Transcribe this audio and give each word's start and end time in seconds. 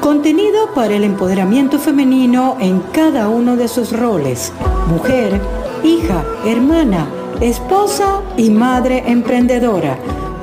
Contenido 0.00 0.72
para 0.74 0.96
el 0.96 1.04
empoderamiento 1.04 1.78
femenino 1.78 2.56
en 2.58 2.80
cada 2.92 3.28
uno 3.28 3.56
de 3.56 3.68
sus 3.68 3.92
roles. 3.92 4.50
Mujer, 4.88 5.38
hija, 5.84 6.24
hermana, 6.46 7.06
esposa 7.42 8.22
y 8.38 8.48
madre 8.48 9.04
emprendedora. 9.06 9.98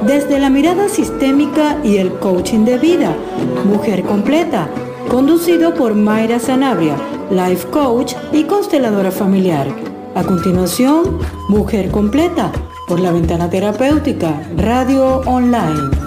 Desde 0.05 0.37
la 0.39 0.51
mirada 0.51 0.87
sistémica 0.89 1.79
y 1.83 1.97
el 1.97 2.13
coaching 2.19 2.65
de 2.65 2.77
vida. 2.77 3.15
Mujer 3.65 4.03
completa. 4.03 4.69
Conducido 5.09 5.73
por 5.73 5.95
Mayra 5.95 6.37
Sanabria, 6.37 6.95
life 7.31 7.67
coach 7.69 8.13
y 8.31 8.43
consteladora 8.43 9.09
familiar. 9.09 9.67
A 10.13 10.23
continuación, 10.23 11.17
Mujer 11.49 11.89
completa 11.89 12.51
por 12.87 12.99
la 12.99 13.11
ventana 13.11 13.49
terapéutica, 13.49 14.39
radio 14.55 15.21
online. 15.25 16.06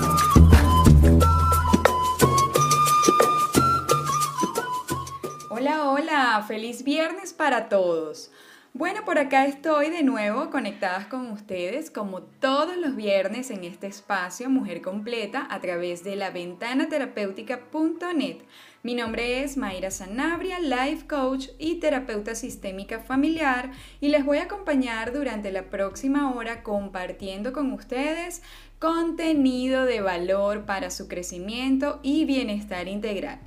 Feliz 6.42 6.84
viernes 6.84 7.32
para 7.32 7.68
todos. 7.68 8.30
Bueno, 8.72 9.04
por 9.04 9.18
acá 9.18 9.46
estoy 9.46 9.90
de 9.90 10.04
nuevo 10.04 10.48
conectadas 10.50 11.06
con 11.06 11.32
ustedes 11.32 11.90
como 11.90 12.22
todos 12.22 12.76
los 12.76 12.94
viernes 12.94 13.50
en 13.50 13.64
este 13.64 13.88
espacio 13.88 14.48
Mujer 14.48 14.80
Completa 14.80 15.48
a 15.50 15.60
través 15.60 16.04
de 16.04 16.14
la 16.14 16.30
ventana 16.30 16.88
terapéutica.net. 16.88 18.38
Mi 18.84 18.94
nombre 18.94 19.42
es 19.42 19.56
Mayra 19.56 19.90
Sanabria, 19.90 20.60
life 20.60 21.06
coach 21.08 21.48
y 21.58 21.80
terapeuta 21.80 22.36
sistémica 22.36 23.00
familiar 23.00 23.72
y 24.00 24.08
les 24.08 24.24
voy 24.24 24.38
a 24.38 24.44
acompañar 24.44 25.12
durante 25.12 25.50
la 25.50 25.64
próxima 25.64 26.32
hora 26.32 26.62
compartiendo 26.62 27.52
con 27.52 27.72
ustedes 27.72 28.40
contenido 28.78 29.84
de 29.84 30.00
valor 30.00 30.64
para 30.64 30.90
su 30.90 31.08
crecimiento 31.08 31.98
y 32.04 32.24
bienestar 32.24 32.86
integral. 32.86 33.40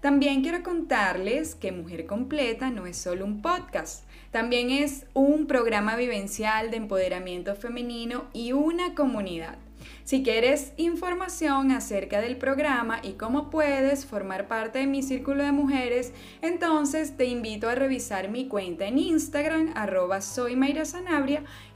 También 0.00 0.42
quiero 0.42 0.62
contarles 0.62 1.54
que 1.54 1.72
Mujer 1.72 2.06
Completa 2.06 2.70
no 2.70 2.86
es 2.86 2.96
solo 2.96 3.26
un 3.26 3.42
podcast, 3.42 4.04
también 4.30 4.70
es 4.70 5.04
un 5.12 5.46
programa 5.46 5.94
vivencial 5.94 6.70
de 6.70 6.78
empoderamiento 6.78 7.54
femenino 7.54 8.24
y 8.32 8.52
una 8.52 8.94
comunidad. 8.94 9.58
Si 10.04 10.22
quieres 10.22 10.72
información 10.76 11.70
acerca 11.70 12.20
del 12.20 12.36
programa 12.36 13.00
y 13.02 13.12
cómo 13.12 13.50
puedes 13.50 14.06
formar 14.06 14.48
parte 14.48 14.80
de 14.80 14.86
mi 14.86 15.02
círculo 15.02 15.44
de 15.44 15.52
mujeres, 15.52 16.12
entonces 16.42 17.16
te 17.16 17.26
invito 17.26 17.68
a 17.68 17.74
revisar 17.74 18.28
mi 18.28 18.46
cuenta 18.48 18.86
en 18.86 18.98
Instagram, 18.98 19.72
arroba 19.76 20.20
soy 20.20 20.58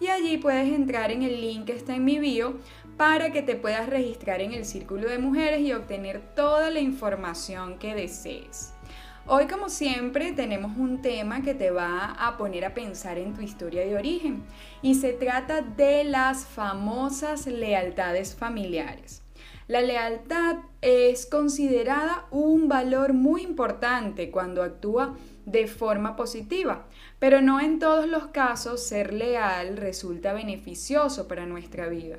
y 0.00 0.06
allí 0.08 0.38
puedes 0.38 0.72
entrar 0.72 1.12
en 1.12 1.22
el 1.22 1.40
link 1.40 1.66
que 1.66 1.74
está 1.74 1.94
en 1.94 2.04
mi 2.04 2.18
bio 2.18 2.58
para 2.96 3.32
que 3.32 3.42
te 3.42 3.56
puedas 3.56 3.88
registrar 3.88 4.40
en 4.40 4.52
el 4.52 4.64
círculo 4.64 5.08
de 5.08 5.18
mujeres 5.18 5.60
y 5.60 5.72
obtener 5.72 6.20
toda 6.34 6.70
la 6.70 6.80
información 6.80 7.78
que 7.78 7.94
desees. 7.94 8.72
Hoy 9.26 9.46
como 9.46 9.70
siempre 9.70 10.32
tenemos 10.32 10.76
un 10.76 11.00
tema 11.00 11.42
que 11.42 11.54
te 11.54 11.70
va 11.70 12.12
a 12.12 12.36
poner 12.36 12.66
a 12.66 12.74
pensar 12.74 13.16
en 13.16 13.32
tu 13.32 13.40
historia 13.40 13.80
de 13.84 13.96
origen 13.96 14.44
y 14.82 14.96
se 14.96 15.14
trata 15.14 15.62
de 15.62 16.04
las 16.04 16.44
famosas 16.44 17.46
lealtades 17.46 18.34
familiares. 18.34 19.22
La 19.66 19.80
lealtad 19.80 20.56
es 20.82 21.24
considerada 21.24 22.26
un 22.30 22.68
valor 22.68 23.14
muy 23.14 23.40
importante 23.42 24.30
cuando 24.30 24.62
actúa 24.62 25.16
de 25.46 25.66
forma 25.68 26.16
positiva, 26.16 26.84
pero 27.18 27.40
no 27.40 27.60
en 27.60 27.78
todos 27.78 28.06
los 28.06 28.26
casos 28.26 28.86
ser 28.86 29.14
leal 29.14 29.78
resulta 29.78 30.34
beneficioso 30.34 31.26
para 31.28 31.46
nuestra 31.46 31.88
vida. 31.88 32.18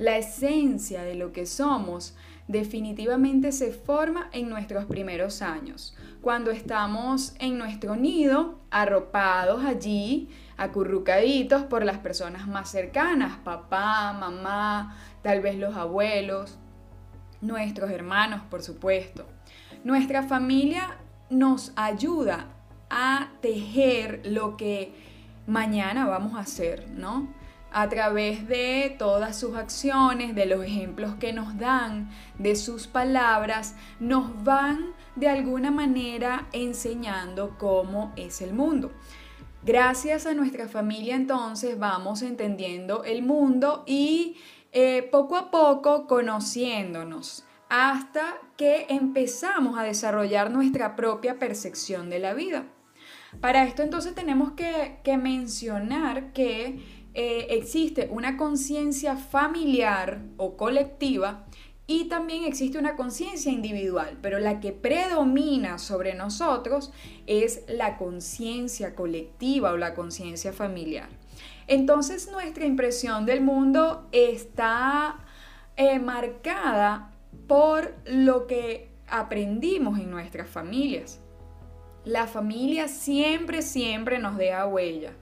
La 0.00 0.16
esencia 0.16 1.02
de 1.02 1.14
lo 1.14 1.30
que 1.30 1.44
somos 1.44 2.16
definitivamente 2.48 3.52
se 3.52 3.70
forma 3.70 4.30
en 4.32 4.48
nuestros 4.48 4.86
primeros 4.86 5.42
años, 5.42 5.94
cuando 6.22 6.50
estamos 6.50 7.34
en 7.38 7.58
nuestro 7.58 7.96
nido, 7.96 8.58
arropados 8.70 9.62
allí, 9.62 10.30
acurrucaditos 10.56 11.64
por 11.64 11.84
las 11.84 11.98
personas 11.98 12.48
más 12.48 12.70
cercanas, 12.70 13.36
papá, 13.44 14.14
mamá, 14.14 14.96
tal 15.20 15.42
vez 15.42 15.58
los 15.58 15.76
abuelos, 15.76 16.56
nuestros 17.42 17.90
hermanos, 17.90 18.40
por 18.48 18.62
supuesto. 18.62 19.26
Nuestra 19.84 20.22
familia 20.22 20.96
nos 21.28 21.74
ayuda 21.76 22.46
a 22.88 23.32
tejer 23.42 24.22
lo 24.24 24.56
que 24.56 24.94
mañana 25.46 26.06
vamos 26.06 26.36
a 26.36 26.40
hacer, 26.40 26.88
¿no? 26.88 27.38
A 27.72 27.88
través 27.88 28.48
de 28.48 28.94
todas 28.98 29.38
sus 29.38 29.56
acciones, 29.56 30.34
de 30.34 30.46
los 30.46 30.64
ejemplos 30.64 31.14
que 31.16 31.32
nos 31.32 31.58
dan, 31.58 32.10
de 32.38 32.56
sus 32.56 32.86
palabras, 32.86 33.76
nos 34.00 34.42
van 34.44 34.94
de 35.16 35.28
alguna 35.28 35.70
manera 35.70 36.48
enseñando 36.52 37.56
cómo 37.58 38.12
es 38.16 38.40
el 38.40 38.52
mundo. 38.52 38.92
Gracias 39.62 40.24
a 40.26 40.32
nuestra 40.32 40.68
familia 40.68 41.14
entonces 41.14 41.78
vamos 41.78 42.22
entendiendo 42.22 43.04
el 43.04 43.22
mundo 43.22 43.84
y 43.86 44.36
eh, 44.72 45.02
poco 45.10 45.36
a 45.36 45.50
poco 45.50 46.06
conociéndonos 46.06 47.44
hasta 47.68 48.38
que 48.56 48.86
empezamos 48.88 49.78
a 49.78 49.82
desarrollar 49.82 50.50
nuestra 50.50 50.96
propia 50.96 51.38
percepción 51.38 52.08
de 52.08 52.18
la 52.18 52.34
vida. 52.34 52.64
Para 53.40 53.64
esto 53.64 53.82
entonces 53.82 54.14
tenemos 54.14 54.52
que, 54.52 54.98
que 55.04 55.16
mencionar 55.16 56.32
que 56.32 56.99
eh, 57.14 57.48
existe 57.50 58.08
una 58.10 58.36
conciencia 58.36 59.16
familiar 59.16 60.22
o 60.36 60.56
colectiva 60.56 61.46
y 61.88 62.04
también 62.04 62.44
existe 62.44 62.78
una 62.78 62.94
conciencia 62.94 63.50
individual, 63.50 64.16
pero 64.22 64.38
la 64.38 64.60
que 64.60 64.72
predomina 64.72 65.78
sobre 65.78 66.14
nosotros 66.14 66.92
es 67.26 67.64
la 67.66 67.96
conciencia 67.96 68.94
colectiva 68.94 69.72
o 69.72 69.76
la 69.76 69.94
conciencia 69.94 70.52
familiar. 70.52 71.08
Entonces 71.66 72.30
nuestra 72.30 72.64
impresión 72.64 73.26
del 73.26 73.40
mundo 73.40 74.08
está 74.12 75.16
eh, 75.76 75.98
marcada 75.98 77.10
por 77.48 77.92
lo 78.04 78.46
que 78.46 78.92
aprendimos 79.08 79.98
en 79.98 80.12
nuestras 80.12 80.48
familias. 80.48 81.20
La 82.04 82.28
familia 82.28 82.86
siempre, 82.86 83.62
siempre 83.62 84.20
nos 84.20 84.36
deja 84.36 84.64
huella 84.66 85.12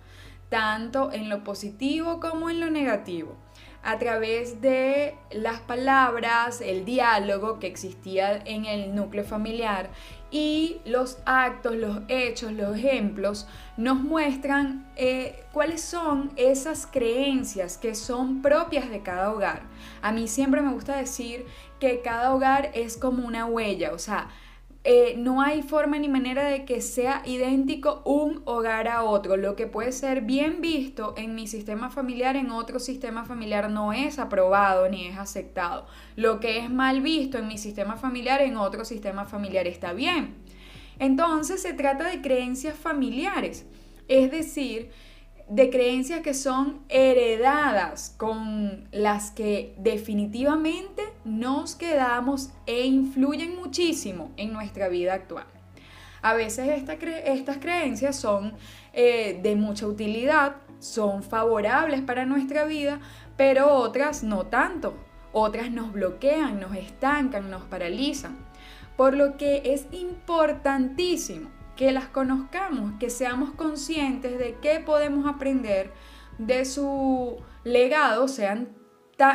tanto 0.49 1.13
en 1.13 1.29
lo 1.29 1.45
positivo 1.45 2.21
como 2.21 2.51
en 2.51 2.61
lo 2.61 2.71
negativo, 2.71 3.37
a 3.83 3.99
través 3.99 4.61
de 4.61 5.15
las 5.31 5.61
palabras, 5.61 6.61
el 6.61 6.85
diálogo 6.85 7.59
que 7.59 7.69
existía 7.69 8.37
en 8.45 8.65
el 8.65 8.95
núcleo 8.95 9.25
familiar 9.25 9.91
y 10.31 10.81
los 10.85 11.19
actos, 11.25 11.77
los 11.77 12.01
hechos, 12.09 12.53
los 12.53 12.77
ejemplos 12.77 13.47
nos 13.77 14.01
muestran 14.01 14.91
eh, 14.97 15.45
cuáles 15.53 15.81
son 15.81 16.33
esas 16.37 16.87
creencias 16.87 17.79
que 17.79 17.95
son 17.95 18.43
propias 18.43 18.91
de 18.91 19.03
cada 19.03 19.33
hogar. 19.33 19.63
A 20.03 20.13
mí 20.13 20.29
siempre 20.29 20.61
me 20.61 20.73
gusta 20.73 20.97
decir 20.97 21.47
que 21.79 22.03
cada 22.03 22.35
hogar 22.35 22.71
es 22.75 22.97
como 22.97 23.27
una 23.27 23.47
huella, 23.47 23.93
o 23.93 23.99
sea, 23.99 24.29
eh, 24.91 25.17
no 25.19 25.43
hay 25.43 25.61
forma 25.61 25.99
ni 25.99 26.09
manera 26.09 26.45
de 26.45 26.65
que 26.65 26.81
sea 26.81 27.21
idéntico 27.27 28.01
un 28.07 28.41
hogar 28.47 28.89
a 28.89 29.03
otro. 29.03 29.37
Lo 29.37 29.55
que 29.55 29.67
puede 29.67 29.93
ser 29.93 30.23
bien 30.23 30.63
visto 30.63 31.13
en 31.19 31.35
mi 31.35 31.47
sistema 31.47 31.91
familiar, 31.91 32.37
en 32.37 32.51
otro 32.51 32.79
sistema 32.79 33.27
familiar 33.27 33.71
no 33.71 33.93
es 33.93 34.19
aprobado 34.19 34.89
ni 34.89 35.07
es 35.07 35.19
aceptado. 35.19 35.85
Lo 36.17 36.41
que 36.41 36.61
es 36.61 36.71
mal 36.71 37.03
visto 37.03 37.37
en 37.37 37.49
mi 37.49 37.59
sistema 37.59 37.99
familiar, 37.99 38.41
en 38.41 38.57
otro 38.57 38.87
sistema 38.87 39.27
familiar 39.27 39.67
está 39.67 39.93
bien. 39.93 40.37
Entonces 40.99 41.61
se 41.61 41.75
trata 41.75 42.09
de 42.09 42.23
creencias 42.23 42.75
familiares. 42.75 43.67
Es 44.09 44.31
decir, 44.31 44.89
de 45.49 45.71
creencias 45.71 46.21
que 46.21 46.35
son 46.35 46.81
heredadas, 46.89 48.15
con 48.17 48.89
las 48.93 49.31
que 49.31 49.75
definitivamente 49.79 51.03
nos 51.25 51.75
quedamos 51.75 52.51
e 52.67 52.85
influyen 52.85 53.57
muchísimo 53.57 54.31
en 54.37 54.53
nuestra 54.53 54.89
vida 54.89 55.15
actual. 55.15 55.47
A 56.21 56.35
veces 56.35 56.69
estas 56.69 57.59
creencias 57.59 58.17
son 58.17 58.55
eh, 58.93 59.41
de 59.43 59.57
mucha 59.57 59.87
utilidad, 59.87 60.57
son 60.81 61.23
favorables 61.23 62.03
para 62.03 62.27
nuestra 62.27 62.65
vida, 62.65 63.01
pero 63.37 63.73
otras 63.73 64.23
no 64.23 64.47
tanto. 64.47 64.95
Otras 65.33 65.71
nos 65.71 65.93
bloquean, 65.93 66.59
nos 66.59 66.75
estancan, 66.75 67.51
nos 67.51 67.63
paralizan. 67.65 68.37
Por 68.97 69.15
lo 69.17 69.37
que 69.37 69.63
es 69.65 69.87
importantísimo 69.93 71.51
que 71.79 71.93
las 71.93 72.09
conozcamos, 72.09 72.95
que 72.99 73.09
seamos 73.09 73.53
conscientes 73.53 74.37
de 74.37 74.57
qué 74.61 74.81
podemos 74.81 75.29
aprender 75.29 75.93
de 76.37 76.65
su 76.65 77.37
legado, 77.63 78.27
sean, 78.27 78.69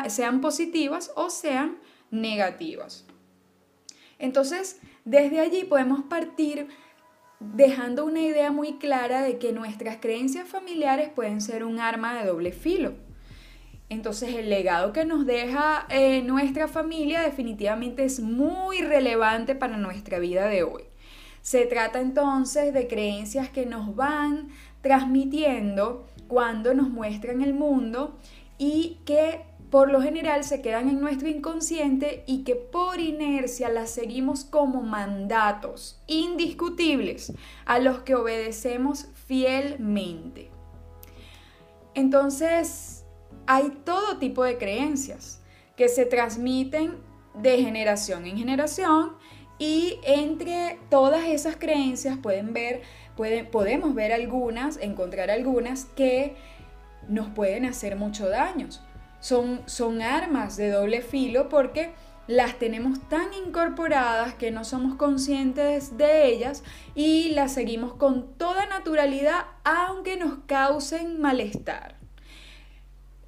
sean 0.10 0.42
positivas 0.42 1.13
o 1.16 1.30
sean 1.30 1.78
negativas. 2.12 3.07
Entonces, 4.19 4.81
desde 5.06 5.40
allí 5.40 5.63
podemos 5.63 6.04
partir 6.04 6.68
dejando 7.40 8.04
una 8.04 8.19
idea 8.19 8.51
muy 8.51 8.74
clara 8.74 9.22
de 9.22 9.38
que 9.38 9.54
nuestras 9.54 9.98
creencias 10.01 10.45
familiares 10.45 11.10
pueden 11.16 11.40
ser 11.40 11.63
un 11.63 11.80
arma 11.80 12.13
de 12.19 12.28
doble 12.28 12.51
filo. 12.51 12.94
Entonces 13.88 14.36
el 14.36 14.50
legado 14.50 14.92
que 14.92 15.06
nos 15.06 15.25
deja 15.25 15.86
eh, 15.90 16.22
nuestra 16.24 16.68
familia 16.68 17.22
definitivamente 17.22 18.04
es 18.04 18.19
muy 18.19 18.81
relevante 18.81 19.56
para 19.56 19.78
nuestra 19.78 20.19
vida 20.19 20.48
de 20.48 20.63
hoy. 20.63 20.84
Se 21.44 21.66
trata 21.66 22.00
entonces 22.00 22.74
de 22.74 22.88
creencias 22.88 23.50
que 23.50 23.66
nos 23.66 23.95
van 23.98 24.48
transmitiendo 24.81 26.07
cuando 26.30 26.74
nos 26.74 26.90
muestran 26.90 27.42
el 27.42 27.54
mundo 27.54 28.18
y 28.57 29.00
que 29.06 29.42
por 29.69 29.92
lo 29.92 30.01
general 30.01 30.45
se 30.45 30.62
quedan 30.62 30.88
en 30.88 31.01
nuestro 31.01 31.28
inconsciente 31.28 32.24
y 32.28 32.45
que 32.45 32.56
por 32.56 33.01
inercia 33.01 33.68
las 33.68 33.90
seguimos 33.90 34.45
como 34.45 34.84
mandatos 34.84 36.01
indiscutibles 36.07 37.34
a 37.66 37.80
los 37.80 38.00
que 38.00 38.16
obedecemos 38.16 39.07
fielmente. 39.28 40.50
Entonces, 41.94 43.04
hay 43.48 43.69
todo 43.84 44.18
tipo 44.18 44.45
de 44.45 44.57
creencias 44.57 45.42
que 45.75 45.90
se 45.90 46.06
transmiten 46.06 46.95
de 47.36 47.62
generación 47.62 48.25
en 48.28 48.38
generación 48.38 49.13
y 49.63 49.98
entre 50.04 50.77
todas 50.89 51.24
esas 51.24 51.56
creencias 51.56 52.18
pueden 52.18 52.51
ver, 52.51 52.81
podemos 53.50 53.95
ver 53.95 54.12
algunas, 54.12 54.75
encontrar 54.75 55.31
algunas 55.31 55.86
que 55.86 56.36
nos 57.07 57.30
pueden 57.30 57.63
hacer 57.63 57.95
mucho 57.95 58.27
daño 58.27 58.68
son, 59.21 60.01
armas 60.01 60.57
de 60.57 60.69
doble 60.69 61.01
filo 61.01 61.48
porque 61.48 61.94
las 62.27 62.60
tenemos 62.60 63.07
tan 63.07 63.33
incorporadas 63.33 64.33
que 64.33 64.51
no 64.51 64.65
somos 64.65 64.95
conscientes 64.95 65.98
de 65.98 66.27
ellas 66.27 66.66
y 66.94 67.30
las 67.30 67.54
seguimos 67.54 67.94
con 67.94 68.33
toda 68.38 68.66
naturalidad 68.66 69.45
aunque 69.63 70.18
nos 70.18 70.39
causen 70.45 71.21
malestar. 71.21 71.95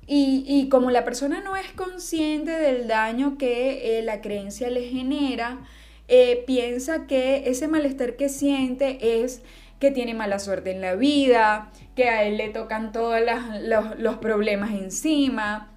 Y, 0.06 0.68
como 0.70 0.92
la 0.92 1.04
persona 1.06 1.42
no 1.42 1.56
es 1.56 1.72
consciente 1.72 2.52
del 2.52 2.88
daño 2.88 3.38
que 3.40 3.98
eh, 3.98 4.04
la 4.04 4.22
creencia 4.22 4.70
le 4.70 4.88
genera, 4.88 5.66
eh, 6.08 6.44
piensa 6.46 7.08
que 7.08 7.50
ese 7.50 7.68
malestar 7.68 8.16
que 8.16 8.30
siente 8.30 9.24
es 9.24 9.42
que 9.80 9.92
tiene 9.92 10.14
mala 10.14 10.40
suerte 10.40 10.72
en 10.72 10.82
la 10.82 10.96
vida, 10.96 11.72
que 11.96 12.10
a 12.10 12.24
él 12.24 12.38
le 12.38 12.50
tocan 12.50 12.92
todos 12.92 13.20
los, 13.62 14.00
los 14.00 14.16
problemas 14.18 14.72
encima, 14.72 15.74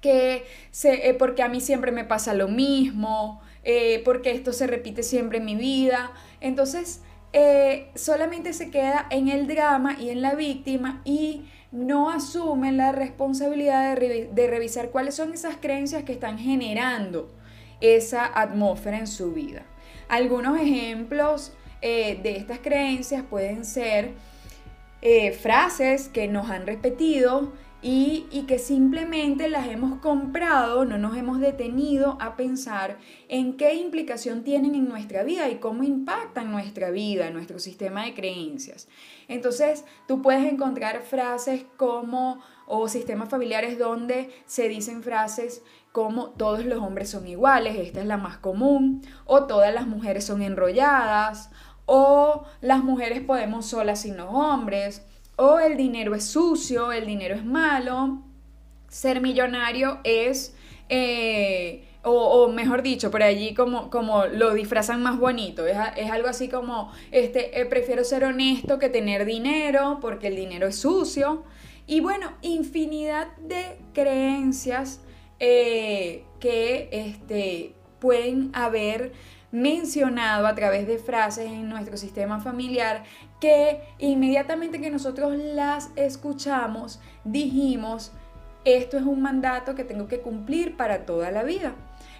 que 0.00 0.44
eh, 0.84 1.14
porque 1.18 1.42
a 1.42 1.48
mí 1.48 1.60
siempre 1.60 1.92
me 1.92 2.04
pasa 2.04 2.34
lo 2.34 2.48
mismo, 2.48 3.40
eh, 3.62 4.02
porque 4.04 4.32
esto 4.32 4.52
se 4.52 4.66
repite 4.66 5.02
siempre 5.02 5.38
en 5.38 5.44
mi 5.44 5.56
vida. 5.56 6.12
Entonces, 6.40 7.00
solamente 7.96 8.52
se 8.52 8.70
queda 8.70 9.08
en 9.10 9.28
el 9.28 9.48
drama 9.48 9.96
y 9.98 10.10
en 10.10 10.22
la 10.22 10.36
víctima 10.36 11.02
y 11.04 11.46
no 11.74 12.08
asume 12.10 12.70
la 12.70 12.92
responsabilidad 12.92 13.98
de, 13.98 14.46
revisar 14.48 14.90
cuáles 14.90 15.16
son 15.16 15.34
esas 15.34 15.56
creencias 15.56 16.04
que 16.04 16.12
están 16.12 16.38
generando 16.38 17.34
esa 17.80 18.26
atmósfera 18.40 18.98
en 18.98 19.06
su 19.06 19.32
vida. 19.32 19.62
Algunos 20.08 20.58
ejemplos 20.60 21.52
de 21.82 22.36
estas 22.36 22.58
creencias 22.60 23.22
pueden 23.28 23.64
ser 23.64 24.12
frases 25.40 26.08
que 26.08 26.28
nos 26.28 26.50
han 26.50 26.66
repetido, 26.66 27.52
y, 27.86 28.44
que 28.48 28.58
simplemente 28.58 29.50
las 29.50 29.68
hemos 29.68 30.00
comprado, 30.00 30.86
no 30.86 30.96
nos 30.96 31.18
hemos 31.18 31.38
detenido 31.38 32.16
a 32.18 32.34
pensar 32.34 32.96
en 33.28 33.58
qué 33.58 33.74
implicación 33.74 34.42
tienen 34.42 34.74
en 34.74 34.88
nuestra 34.88 35.22
vida 35.22 35.50
y 35.50 35.56
cómo 35.56 35.82
impactan 35.82 36.50
nuestra 36.50 36.90
vida, 36.90 37.28
nuestro 37.28 37.58
sistema 37.58 38.06
de 38.06 38.14
creencias. 38.14 38.88
Entonces, 39.28 39.84
tú 40.08 40.22
puedes 40.22 40.50
encontrar 40.50 41.02
frases 41.02 41.66
como, 41.76 42.40
o 42.66 42.88
sistemas 42.88 43.28
familiares 43.28 43.78
donde 43.78 44.30
se 44.46 44.70
dicen 44.70 45.02
frases 45.02 45.62
como 45.92 46.30
todos 46.30 46.64
los 46.64 46.82
hombres 46.82 47.10
son 47.10 47.28
iguales, 47.28 47.76
esta 47.76 48.00
es 48.00 48.06
la 48.06 48.16
más 48.16 48.38
común, 48.38 49.02
o 49.26 49.44
todas 49.44 49.74
las 49.74 49.86
mujeres 49.86 50.24
son 50.24 50.40
enrolladas, 50.40 51.50
o 51.84 52.44
las 52.62 52.82
mujeres 52.82 53.20
podemos 53.20 53.66
solas 53.66 54.00
sin 54.00 54.16
los 54.16 54.28
hombres, 54.30 55.02
o 55.36 55.58
el 55.58 55.76
dinero 55.76 56.14
es 56.14 56.24
sucio, 56.24 56.92
el 56.92 57.06
dinero 57.06 57.34
es 57.34 57.44
malo, 57.44 58.22
ser 58.88 59.20
millonario 59.20 59.98
es, 60.04 60.54
eh, 60.88 61.84
o, 62.02 62.48
mejor 62.48 62.82
dicho, 62.82 63.10
por 63.10 63.22
allí 63.22 63.54
como, 63.54 63.90
como 63.90 64.26
lo 64.26 64.54
disfrazan 64.54 65.02
más 65.02 65.18
bonito, 65.18 65.66
es, 65.66 65.76
algo 66.10 66.28
así 66.28 66.48
como, 66.48 66.92
este, 67.10 67.60
eh, 67.60 67.66
prefiero 67.66 68.04
ser 68.04 68.24
honesto 68.24 68.78
que 68.78 68.88
tener 68.88 69.24
dinero 69.24 69.98
porque 70.00 70.28
el 70.28 70.36
dinero 70.36 70.68
es 70.68 70.76
sucio. 70.76 71.44
Y 71.86 72.00
bueno, 72.00 72.32
infinidad 72.40 73.28
de 73.38 73.78
creencias 73.92 75.00
eh, 75.40 76.24
que 76.40 76.88
este, 76.92 77.74
pueden 77.98 78.50
haber 78.54 79.12
mencionado 79.54 80.46
a 80.46 80.54
través 80.54 80.86
de 80.86 80.98
frases 80.98 81.46
en 81.46 81.68
nuestro 81.68 81.96
sistema 81.96 82.40
familiar 82.40 83.04
que 83.40 83.82
inmediatamente 83.98 84.80
que 84.80 84.90
nosotros 84.90 85.36
las 85.36 85.90
escuchamos 85.96 87.00
dijimos, 87.24 88.12
esto 88.64 88.96
es 88.96 89.04
un 89.04 89.20
mandato 89.20 89.74
que 89.74 89.84
tengo 89.84 90.08
que 90.08 90.20
cumplir 90.20 90.76
para 90.76 91.04
toda 91.04 91.30
la 91.30 91.42
vida. 91.42 91.74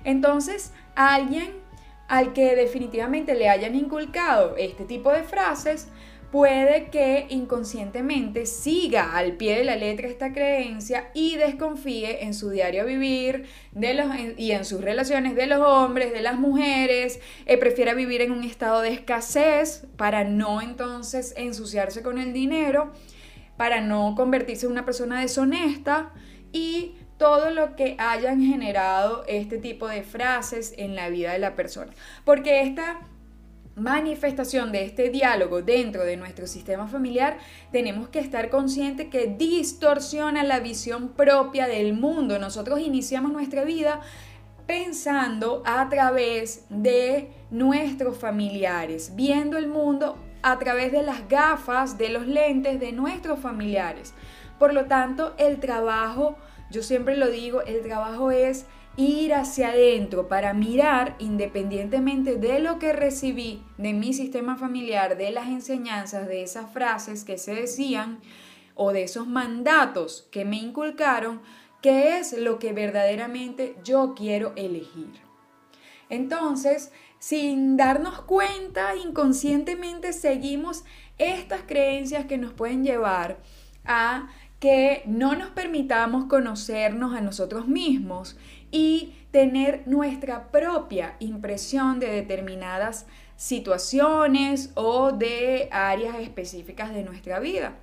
Entonces, 0.05 0.73
alguien 0.95 1.65
al 2.09 2.33
que 2.35 2.55
definitivamente 2.55 3.35
le 3.35 3.49
hayan 3.49 3.75
inculcado 3.75 4.57
este 4.57 4.85
tipo 4.85 5.11
de 5.11 5.23
frases, 5.23 5.89
puede 6.35 6.87
que 6.87 7.27
inconscientemente 7.29 8.45
siga 8.45 9.17
al 9.17 9.35
pie 9.35 9.59
de 9.59 9.63
la 9.63 9.77
letra 9.77 10.09
esta 10.09 10.33
creencia 10.33 11.13
y 11.15 11.37
desconfíe 11.37 12.25
en 12.25 12.35
su 12.35 12.51
diario 12.51 12.85
vivir 12.85 13.47
de 13.71 13.95
los, 13.95 14.09
y 14.37 14.51
en 14.51 14.65
sus 14.65 14.81
relaciones 14.81 15.37
de 15.37 15.47
los 15.47 15.61
hombres, 15.61 16.13
de 16.13 16.23
las 16.23 16.37
mujeres, 16.37 17.21
eh, 17.47 17.57
prefiera 17.57 17.95
vivir 17.95 18.21
en 18.21 18.33
un 18.33 18.43
estado 18.43 18.81
de 18.81 18.89
escasez 18.89 19.87
para 19.97 20.25
no 20.25 20.61
entonces 20.61 21.35
ensuciarse 21.37 22.03
con 22.03 22.19
el 22.19 22.33
dinero, 22.33 22.91
para 23.57 23.81
no 23.81 24.17
convertirse 24.17 24.67
en 24.67 24.73
una 24.73 24.85
persona 24.85 25.21
deshonesta 25.21 26.11
y 26.51 26.97
todo 27.17 27.51
lo 27.51 27.77
que 27.77 27.95
hayan 27.97 28.43
generado 28.43 29.23
este 29.29 29.59
tipo 29.59 29.87
de 29.87 30.03
frases 30.03 30.75
en 30.79 30.97
la 30.97 31.11
vida 31.11 31.33
de 31.33 31.39
la 31.39 31.55
persona. 31.55 31.93
Porque 32.25 32.63
esta 32.63 33.03
manifestación 33.77 34.73
de 34.73 34.85
este 34.85 35.11
diálogo 35.11 35.63
dentro 35.63 36.05
de 36.05 36.17
nuestro 36.17 36.47
sistema 36.47 36.87
familiar, 36.87 37.39
tenemos 37.73 38.09
que 38.09 38.21
estar 38.21 38.51
conscientes 38.51 39.09
que 39.09 39.27
distorsiona 39.27 40.45
la 40.45 40.61
visión 40.61 41.09
propia 41.09 41.67
del 41.67 41.93
mundo. 41.95 42.39
Nosotros 42.39 42.81
iniciamos 42.81 43.33
nuestra 43.33 43.65
vida 43.65 44.01
pensando 44.67 45.63
a 45.67 45.89
través 45.89 46.65
de 46.71 47.31
nuestros 47.51 48.17
familiares, 48.17 49.13
viendo 49.15 49.59
el 49.59 49.69
mundo 49.69 50.17
a 50.43 50.59
través 50.59 50.93
de 50.93 51.03
las 51.03 51.29
gafas, 51.29 51.99
de 51.99 52.11
los 52.11 52.27
lentes 52.27 52.81
de 52.81 52.93
nuestros 52.93 53.39
familiares. 53.41 54.15
Por 54.59 54.73
lo 54.73 54.85
tanto, 54.87 55.35
el 55.37 55.59
trabajo, 55.59 56.37
yo 56.71 56.83
siempre 56.83 57.17
lo 57.17 57.29
digo, 57.29 57.63
el 57.63 57.83
trabajo 57.83 58.31
es 58.31 58.67
ir 58.97 59.35
hacia 59.35 59.71
adentro 59.71 60.29
para 60.29 60.55
mirar 60.55 61.17
independientemente 61.19 62.37
de 62.37 62.61
lo 62.61 62.79
que 62.79 62.93
recibí 62.93 63.63
de 63.77 63.93
mi 63.93 64.13
sistema 64.13 64.57
familiar, 64.57 65.17
de 65.17 65.31
las 65.31 65.49
enseñanzas, 65.49 66.29
de 66.29 66.43
esas 66.43 66.73
frases 66.73 67.25
que 67.25 67.39
se 67.39 67.55
decían 67.55 68.21
o 68.75 68.93
de 68.93 69.05
esos 69.05 69.27
mandatos 69.27 70.29
que 70.31 70.45
me 70.45 70.57
inculcaron, 70.57 71.41
qué 71.83 72.19
es 72.19 72.33
lo 72.33 72.59
que 72.59 72.73
verdaderamente 72.73 73.77
yo 73.85 74.15
quiero 74.17 74.53
elegir. 74.57 75.13
Entonces, 76.09 76.93
sin 77.19 77.77
darnos 77.77 78.23
cuenta, 78.23 78.95
inconscientemente 78.97 80.13
seguimos 80.13 80.85
estas 81.19 81.63
creencias 81.63 82.27
que 82.27 82.39
nos 82.39 82.53
pueden 82.53 82.85
llevar 82.85 83.39
a 83.85 84.29
que 84.61 85.03
no 85.07 85.35
nos 85.35 85.51
permitamos 85.51 86.25
conocernos 86.27 87.15
a 87.15 87.21
nosotros 87.21 87.69
mismos 87.69 88.37
y 88.71 89.15
tener 89.31 89.83
nuestra 89.87 90.51
propia 90.51 91.17
impresión 91.19 92.01
de 92.01 92.09
determinadas 92.09 93.07
situaciones 93.37 94.71
o 94.75 95.13
de 95.13 95.69
áreas 95.71 96.17
específicas 96.19 96.95
de 96.95 97.03
nuestra 97.05 97.41
vida. 97.41 97.75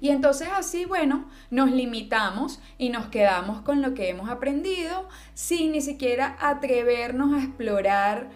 Y 0.00 0.08
entonces 0.08 0.48
así, 0.52 0.86
bueno, 0.86 1.26
nos 1.50 1.70
limitamos 1.70 2.60
y 2.78 2.88
nos 2.88 3.06
quedamos 3.08 3.60
con 3.62 3.82
lo 3.82 3.92
que 3.92 4.08
hemos 4.08 4.30
aprendido 4.30 5.08
sin 5.34 5.72
ni 5.72 5.82
siquiera 5.82 6.36
atrevernos 6.40 7.34
a 7.34 7.44
explorar 7.44 8.30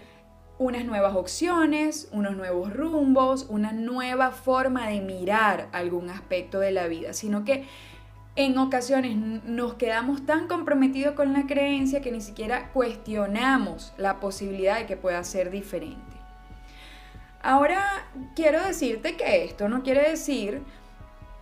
unas 0.64 0.86
nuevas 0.86 1.14
opciones, 1.14 2.08
unos 2.10 2.36
nuevos 2.36 2.72
rumbos, 2.72 3.44
una 3.50 3.72
nueva 3.72 4.30
forma 4.30 4.88
de 4.88 5.02
mirar 5.02 5.68
algún 5.72 6.08
aspecto 6.08 6.58
de 6.58 6.70
la 6.70 6.86
vida, 6.86 7.12
sino 7.12 7.44
que 7.44 7.66
en 8.34 8.56
ocasiones 8.56 9.14
nos 9.44 9.74
quedamos 9.74 10.24
tan 10.24 10.48
comprometidos 10.48 11.14
con 11.16 11.34
la 11.34 11.46
creencia 11.46 12.00
que 12.00 12.10
ni 12.10 12.22
siquiera 12.22 12.70
cuestionamos 12.72 13.92
la 13.98 14.20
posibilidad 14.20 14.78
de 14.78 14.86
que 14.86 14.96
pueda 14.96 15.22
ser 15.22 15.50
diferente. 15.50 16.00
Ahora 17.42 18.06
quiero 18.34 18.64
decirte 18.64 19.18
que 19.18 19.44
esto 19.44 19.68
no 19.68 19.82
quiere 19.82 20.08
decir 20.08 20.62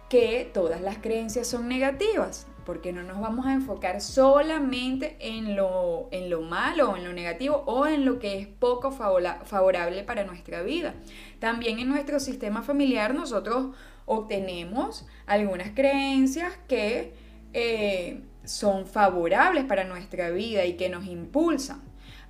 que 0.08 0.50
todas 0.52 0.80
las 0.80 0.98
creencias 0.98 1.46
son 1.46 1.68
negativas. 1.68 2.48
Porque 2.64 2.92
no 2.92 3.02
nos 3.02 3.20
vamos 3.20 3.46
a 3.46 3.52
enfocar 3.52 4.00
solamente 4.00 5.16
en 5.20 5.56
lo, 5.56 6.08
en 6.10 6.30
lo 6.30 6.42
malo 6.42 6.96
en 6.96 7.04
lo 7.04 7.12
negativo 7.12 7.62
o 7.66 7.86
en 7.86 8.04
lo 8.04 8.18
que 8.18 8.38
es 8.38 8.46
poco 8.46 8.90
favorable 8.92 10.04
para 10.04 10.24
nuestra 10.24 10.62
vida. 10.62 10.94
También 11.38 11.78
en 11.78 11.88
nuestro 11.88 12.20
sistema 12.20 12.62
familiar 12.62 13.14
nosotros 13.14 13.74
obtenemos 14.06 15.06
algunas 15.26 15.70
creencias 15.70 16.52
que 16.68 17.14
eh, 17.52 18.22
son 18.44 18.86
favorables 18.86 19.64
para 19.64 19.84
nuestra 19.84 20.30
vida 20.30 20.64
y 20.64 20.74
que 20.76 20.88
nos 20.88 21.06
impulsan. 21.06 21.82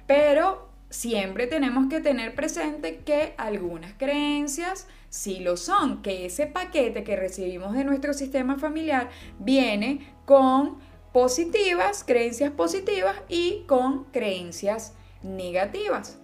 Pero 0.06 0.71
siempre 0.92 1.46
tenemos 1.46 1.88
que 1.88 2.00
tener 2.00 2.34
presente 2.34 2.98
que 2.98 3.34
algunas 3.38 3.94
creencias 3.94 4.86
sí 5.08 5.40
lo 5.40 5.56
son, 5.56 6.02
que 6.02 6.26
ese 6.26 6.46
paquete 6.46 7.02
que 7.02 7.16
recibimos 7.16 7.72
de 7.72 7.84
nuestro 7.84 8.12
sistema 8.12 8.58
familiar 8.58 9.08
viene 9.38 10.14
con 10.26 10.76
positivas, 11.12 12.04
creencias 12.04 12.50
positivas 12.50 13.16
y 13.28 13.64
con 13.66 14.04
creencias 14.04 14.92
negativas. 15.22 16.18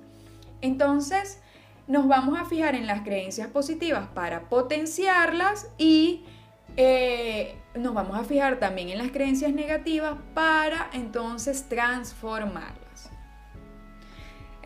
Entonces, 0.60 1.40
nos 1.86 2.06
vamos 2.06 2.38
a 2.38 2.44
fijar 2.44 2.74
en 2.74 2.86
las 2.86 3.02
creencias 3.02 3.48
positivas 3.48 4.08
para 4.08 4.50
potenciarlas 4.50 5.68
y 5.78 6.24
eh, 6.76 7.56
nos 7.74 7.94
vamos 7.94 8.18
a 8.18 8.24
fijar 8.24 8.58
también 8.58 8.90
en 8.90 8.98
las 8.98 9.10
creencias 9.12 9.52
negativas 9.54 10.16
para 10.34 10.90
entonces 10.92 11.70
transformarlas. 11.70 12.77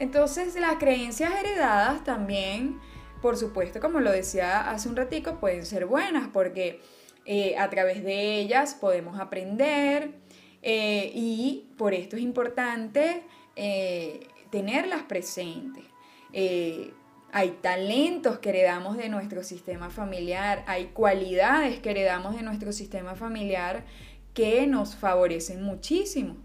Entonces 0.02 0.56
las 0.56 0.78
creencias 0.78 1.32
heredadas 1.32 2.02
también, 2.02 2.80
por 3.21 3.37
supuesto, 3.37 3.78
como 3.78 4.00
lo 4.00 4.11
decía 4.11 4.68
hace 4.68 4.88
un 4.88 4.97
ratico, 4.97 5.38
pueden 5.38 5.64
ser 5.64 5.87
buenas 5.87 6.26
porque 6.32 6.80
eh, 7.25 7.56
a 7.56 7.71
través 7.71 8.02
de 8.02 8.40
ellas 8.40 8.75
podemos 8.75 9.21
aprender 9.21 10.11
eh, 10.61 11.12
y 11.14 11.68
por 11.78 11.94
esto 11.94 12.16
es 12.16 12.23
importante 12.23 13.23
eh, 13.54 14.26
tenerlas 14.50 15.04
presentes. 15.04 15.85
hay 17.32 17.50
talentos 17.61 18.40
que 18.40 18.49
heredamos 18.49 18.97
de 18.97 19.09
nuestro 19.09 19.44
sistema 19.44 19.88
familiar, 19.88 20.64
hay 20.66 20.87
cualidades 20.87 21.78
que 21.78 21.92
heredamos 21.92 22.35
de 22.35 22.42
nuestro 22.42 22.73
sistema 22.73 23.14
familiar 23.14 23.85
que 24.35 24.66
nos 24.66 24.97
favorecen 24.97 25.62
muchísimo. 25.62 26.38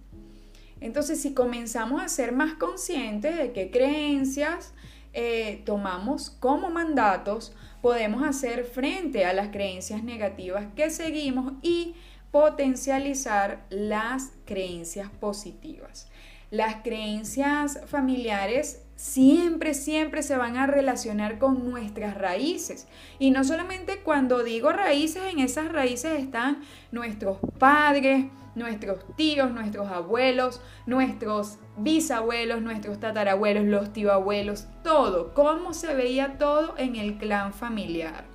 Entonces, 0.81 1.21
si 1.21 1.33
comenzamos 1.33 2.01
a 2.01 2.07
ser 2.07 2.31
más 2.31 2.53
conscientes 2.53 3.35
de 3.35 3.51
qué 3.51 3.71
creencias 3.71 4.73
eh, 5.13 5.61
tomamos 5.65 6.29
como 6.29 6.69
mandatos, 6.69 7.53
podemos 7.81 8.23
hacer 8.23 8.65
frente 8.65 9.25
a 9.25 9.33
las 9.33 9.49
creencias 9.49 10.03
negativas 10.03 10.67
que 10.75 10.89
seguimos 10.89 11.53
y 11.61 11.95
potencializar 12.31 13.65
las 13.69 14.31
creencias 14.45 15.09
positivas. 15.09 16.07
Las 16.51 16.75
creencias 16.83 17.81
familiares 17.87 18.83
siempre, 18.95 19.73
siempre 19.73 20.23
se 20.23 20.37
van 20.37 20.57
a 20.57 20.67
relacionar 20.67 21.39
con 21.39 21.69
nuestras 21.69 22.17
raíces. 22.17 22.87
Y 23.19 23.31
no 23.31 23.43
solamente 23.43 23.99
cuando 24.03 24.43
digo 24.43 24.71
raíces, 24.71 25.23
en 25.31 25.39
esas 25.39 25.71
raíces 25.71 26.19
están 26.19 26.61
nuestros 26.91 27.37
padres, 27.59 28.25
nuestros 28.57 28.99
tíos, 29.15 29.51
nuestros 29.51 29.87
abuelos, 29.87 30.61
nuestros 30.85 31.59
bisabuelos, 31.77 32.61
nuestros 32.61 32.99
tatarabuelos, 32.99 33.65
los 33.65 33.93
tío-abuelos, 33.93 34.67
todo, 34.83 35.33
cómo 35.33 35.73
se 35.73 35.93
veía 35.93 36.37
todo 36.37 36.75
en 36.77 36.95
el 36.95 37.17
clan 37.17 37.53
familiar. 37.53 38.25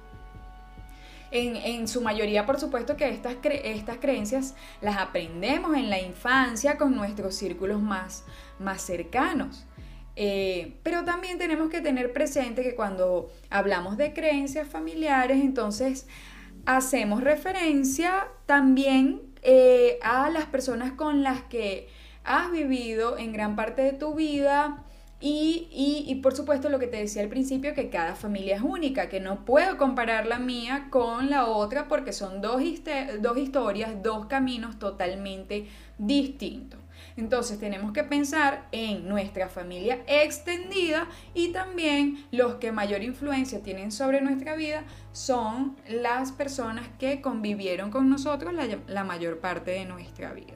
En, 1.35 1.89
su 1.89 2.03
mayoría, 2.03 2.45
por 2.45 2.61
supuesto, 2.61 2.95
que 2.95 3.09
estas, 3.09 3.37
estas 3.43 3.97
creencias 3.97 4.55
las 4.83 4.99
aprendemos 4.99 5.75
en 5.75 5.89
la 5.89 5.99
infancia 5.99 6.77
con 6.77 6.95
nuestros 6.95 7.35
círculos 7.35 7.81
más, 7.81 8.25
más 8.59 8.83
cercanos. 8.83 9.65
Eh, 10.15 10.77
pero 10.83 11.05
también 11.05 11.39
tenemos 11.39 11.71
que 11.71 11.81
tener 11.81 12.13
presente 12.13 12.63
que 12.63 12.75
cuando 12.75 13.31
hablamos 13.49 13.97
de 13.97 14.13
creencias 14.13 14.69
familiares, 14.69 15.39
entonces 15.41 16.07
hacemos 16.67 17.25
referencia 17.25 18.29
también 18.45 19.32
eh, 19.43 19.99
a 20.03 20.31
las 20.31 20.47
personas 20.47 20.93
con 20.93 21.23
las 21.23 21.43
que 21.43 21.89
has 22.25 22.51
vivido 22.51 23.19
en 23.19 23.33
gran 23.33 23.57
parte 23.57 23.83
de 23.83 23.93
tu 23.93 24.15
vida. 24.15 24.85
Y, 25.25 25.69
y, 25.71 26.17
por 26.17 26.35
supuesto 26.35 26.69
lo 26.69 26.81
que 26.81 26.89
te 26.89 26.97
decía 26.97 27.23
al 27.23 27.29
principio, 27.29 27.75
que 27.75 27.91
cada 27.91 28.17
familia 28.17 28.57
es 28.57 28.63
única, 28.63 29.09
que 29.09 29.21
no 29.21 29.45
puedo 29.45 29.79
comparar 29.79 30.27
la 30.27 30.41
mía 30.41 30.89
con 30.91 31.31
la 31.31 31.47
otra 31.47 31.87
porque 31.87 32.13
son 32.13 32.41
dos, 32.41 32.61
dos 33.21 33.39
historias, 33.39 34.03
dos 34.03 34.27
caminos 34.27 34.81
totalmente 34.81 35.69
distintos. 35.97 36.82
Entonces 37.17 37.59
tenemos 37.59 37.93
que 37.93 38.05
pensar 38.05 38.67
en 38.73 39.09
nuestra 39.09 39.49
familia 39.49 40.03
extendida 40.07 41.09
y 41.35 41.49
también 41.49 42.27
los 42.31 42.55
que 42.57 42.73
mayor 42.73 43.03
influencia 43.03 43.63
tienen 43.63 43.93
sobre 43.93 44.21
nuestra 44.21 44.55
vida 44.55 44.85
son 45.13 45.77
las 45.89 46.33
personas 46.33 46.87
que 46.99 47.21
convivieron 47.21 47.91
con 47.91 48.09
nosotros 48.09 48.53
la, 48.87 49.05
mayor 49.05 49.41
parte 49.41 49.73
de 49.73 49.85
nuestra 49.85 50.33
vida. 50.33 50.55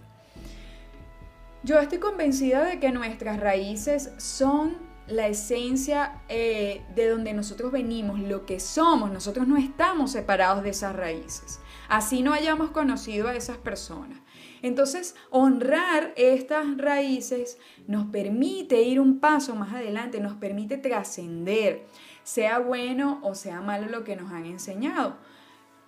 Yo 1.62 1.78
estoy 1.80 1.98
convencida 1.98 2.64
de 2.64 2.78
que 2.78 2.92
nuestras 2.92 3.40
raíces 3.40 4.12
son 4.18 4.76
la 5.08 5.26
esencia 5.26 6.20
eh, 6.28 6.82
de 6.94 7.08
donde 7.08 7.32
nosotros 7.32 7.72
venimos, 7.72 8.18
lo 8.20 8.46
que 8.46 8.60
somos. 8.60 9.10
Nosotros 9.10 9.46
no 9.46 9.56
estamos 9.56 10.12
separados 10.12 10.62
de 10.62 10.70
esas 10.70 10.94
raíces. 10.94 11.60
Así 11.88 12.22
no 12.22 12.32
hayamos 12.32 12.70
conocido 12.70 13.28
a 13.28 13.34
esas 13.34 13.56
personas. 13.56 14.18
Entonces, 14.66 15.14
honrar 15.30 16.12
estas 16.16 16.76
raíces 16.76 17.56
nos 17.86 18.06
permite 18.06 18.82
ir 18.82 18.98
un 18.98 19.20
paso 19.20 19.54
más 19.54 19.72
adelante, 19.72 20.18
nos 20.18 20.34
permite 20.34 20.76
trascender, 20.76 21.86
sea 22.24 22.58
bueno 22.58 23.20
o 23.22 23.36
sea 23.36 23.60
malo 23.60 23.88
lo 23.88 24.02
que 24.02 24.16
nos 24.16 24.32
han 24.32 24.44
enseñado. 24.44 25.18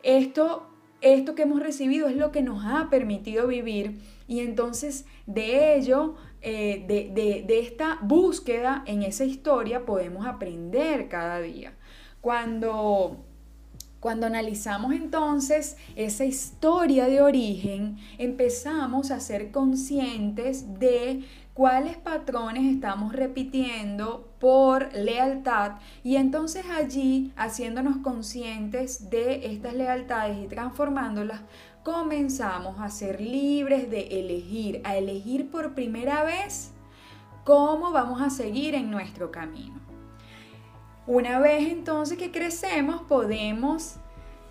Esto, 0.04 0.70
esto 1.00 1.34
que 1.34 1.42
hemos 1.42 1.60
recibido 1.60 2.06
es 2.06 2.14
lo 2.14 2.30
que 2.30 2.42
nos 2.42 2.64
ha 2.64 2.88
permitido 2.88 3.48
vivir 3.48 3.98
y 4.28 4.40
entonces 4.40 5.06
de 5.26 5.74
ello, 5.74 6.14
eh, 6.40 6.84
de, 6.86 7.42
de 7.44 7.58
esta 7.58 7.98
búsqueda 8.00 8.84
en 8.86 9.02
esa 9.02 9.24
historia 9.24 9.86
podemos 9.86 10.24
aprender 10.24 11.08
cada 11.08 11.40
día. 11.40 11.76
Cuando 12.20 13.27
cuando 14.00 14.26
analizamos 14.26 14.92
entonces 14.92 15.76
esa 15.96 16.24
historia 16.24 17.06
de 17.06 17.20
origen, 17.20 17.98
empezamos 18.18 19.10
a 19.10 19.20
ser 19.20 19.50
conscientes 19.50 20.78
de 20.78 21.24
cuáles 21.54 21.96
patrones 21.96 22.72
estamos 22.72 23.12
repitiendo 23.12 24.28
por 24.38 24.94
lealtad 24.94 25.72
y 26.04 26.14
entonces 26.14 26.64
allí, 26.70 27.32
haciéndonos 27.36 27.96
conscientes 27.96 29.10
de 29.10 29.46
estas 29.52 29.74
lealtades 29.74 30.38
y 30.44 30.46
transformándolas, 30.46 31.40
comenzamos 31.82 32.78
a 32.78 32.90
ser 32.90 33.20
libres 33.20 33.90
de 33.90 34.20
elegir, 34.20 34.80
a 34.84 34.96
elegir 34.96 35.50
por 35.50 35.74
primera 35.74 36.22
vez 36.22 36.70
cómo 37.44 37.90
vamos 37.90 38.22
a 38.22 38.30
seguir 38.30 38.76
en 38.76 38.90
nuestro 38.90 39.32
camino. 39.32 39.87
Una 41.08 41.38
vez 41.38 41.72
entonces 41.72 42.18
que 42.18 42.30
crecemos, 42.30 43.00
podemos, 43.00 43.94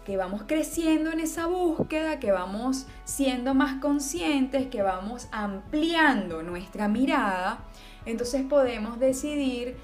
que 0.04 0.18
vamos 0.18 0.42
creciendo 0.48 1.12
en 1.12 1.20
esa 1.20 1.46
búsqueda, 1.46 2.20
que 2.20 2.32
vamos 2.32 2.88
siendo 3.06 3.54
más 3.54 3.80
conscientes, 3.80 4.66
que 4.66 4.82
vamos 4.82 5.28
ampliando 5.32 6.42
nuestra 6.42 6.88
mirada, 6.88 7.64
entonces 8.08 8.42
podemos 8.42 8.98
decidir 9.00 9.78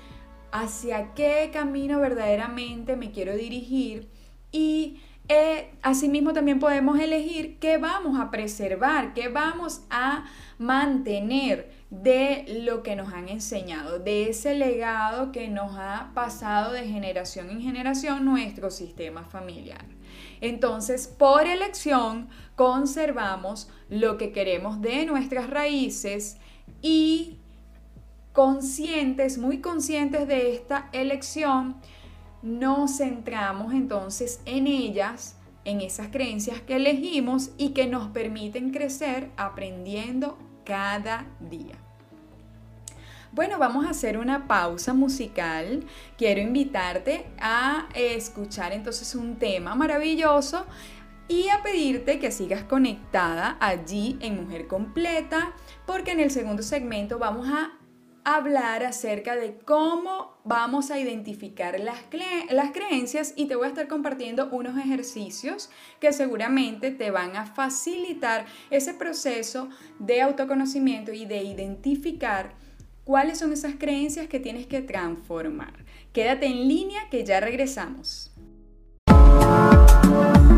hacia 0.51 1.13
qué 1.13 1.51
camino 1.53 1.99
verdaderamente 1.99 2.95
me 2.95 3.11
quiero 3.11 3.35
dirigir 3.35 4.09
y 4.51 4.99
eh, 5.27 5.75
asimismo 5.83 6.33
también 6.33 6.59
podemos 6.59 6.99
elegir 6.99 7.59
qué 7.59 7.77
vamos 7.77 8.19
a 8.19 8.31
preservar, 8.31 9.13
qué 9.13 9.29
vamos 9.29 9.83
a 9.91 10.25
mantener 10.57 11.71
de 12.01 12.45
lo 12.63 12.81
que 12.81 12.95
nos 12.95 13.13
han 13.13 13.29
enseñado, 13.29 13.99
de 13.99 14.29
ese 14.29 14.55
legado 14.55 15.31
que 15.31 15.47
nos 15.47 15.75
ha 15.77 16.09
pasado 16.15 16.73
de 16.73 16.87
generación 16.87 17.51
en 17.51 17.61
generación 17.61 18.25
nuestro 18.25 18.71
sistema 18.71 19.25
familiar. 19.25 19.85
Entonces, 20.41 21.07
por 21.07 21.45
elección, 21.45 22.29
conservamos 22.55 23.69
lo 23.89 24.17
que 24.17 24.31
queremos 24.31 24.81
de 24.81 25.05
nuestras 25.05 25.49
raíces 25.51 26.37
y 26.81 27.37
conscientes, 28.31 29.37
muy 29.37 29.61
conscientes 29.61 30.27
de 30.27 30.55
esta 30.55 30.89
elección, 30.93 31.75
nos 32.41 32.97
centramos 32.97 33.71
entonces 33.71 34.41
en 34.45 34.65
ellas, 34.65 35.37
en 35.63 35.79
esas 35.79 36.07
creencias 36.07 36.59
que 36.59 36.77
elegimos 36.77 37.51
y 37.57 37.69
que 37.69 37.85
nos 37.85 38.07
permiten 38.09 38.71
crecer 38.71 39.29
aprendiendo 39.37 40.37
cada 40.65 41.27
día. 41.39 41.82
Bueno, 43.33 43.57
vamos 43.57 43.87
a 43.87 43.89
hacer 43.89 44.19
una 44.19 44.47
pausa 44.47 44.93
musical. 44.93 45.83
Quiero 46.19 46.39
invitarte 46.39 47.25
a 47.39 47.89
escuchar 47.95 48.73
entonces 48.73 49.15
un 49.15 49.37
tema 49.37 49.73
maravilloso 49.73 50.67
y 51.27 51.49
a 51.49 51.63
pedirte 51.63 52.19
que 52.19 52.29
sigas 52.29 52.63
conectada 52.63 53.57
allí 53.59 54.19
en 54.21 54.43
Mujer 54.43 54.67
Completa, 54.67 55.53
porque 55.87 56.11
en 56.11 56.19
el 56.19 56.29
segundo 56.29 56.61
segmento 56.61 57.17
vamos 57.17 57.47
a 57.49 57.71
hablar 58.23 58.83
acerca 58.83 59.35
de 59.35 59.57
cómo 59.65 60.37
vamos 60.43 60.91
a 60.91 60.99
identificar 60.99 61.79
las, 61.79 61.97
las, 62.51 62.71
creencias 62.71 63.33
y 63.35 63.47
te 63.47 63.55
voy 63.55 63.65
a 63.65 63.69
estar 63.69 63.87
compartiendo 63.87 64.47
unos 64.51 64.77
ejercicios 64.77 65.71
que 65.99 66.13
seguramente 66.13 66.91
te 66.91 67.09
van 67.09 67.35
a 67.35 67.47
facilitar 67.47 68.45
ese 68.69 68.93
proceso 68.93 69.69
de 69.97 70.21
autoconocimiento 70.21 71.11
y 71.11 71.25
de 71.25 71.41
identificar 71.41 72.53
cuáles 73.03 73.39
son 73.39 73.51
esas 73.53 73.73
creencias 73.77 74.27
que 74.27 74.39
tienes 74.39 74.65
que 74.67 74.81
transformar. 74.81 75.73
Quédate 76.11 76.47
en 76.47 76.67
línea 76.67 77.01
que 77.09 77.23
ya 77.25 77.39
regresamos. 77.39 78.29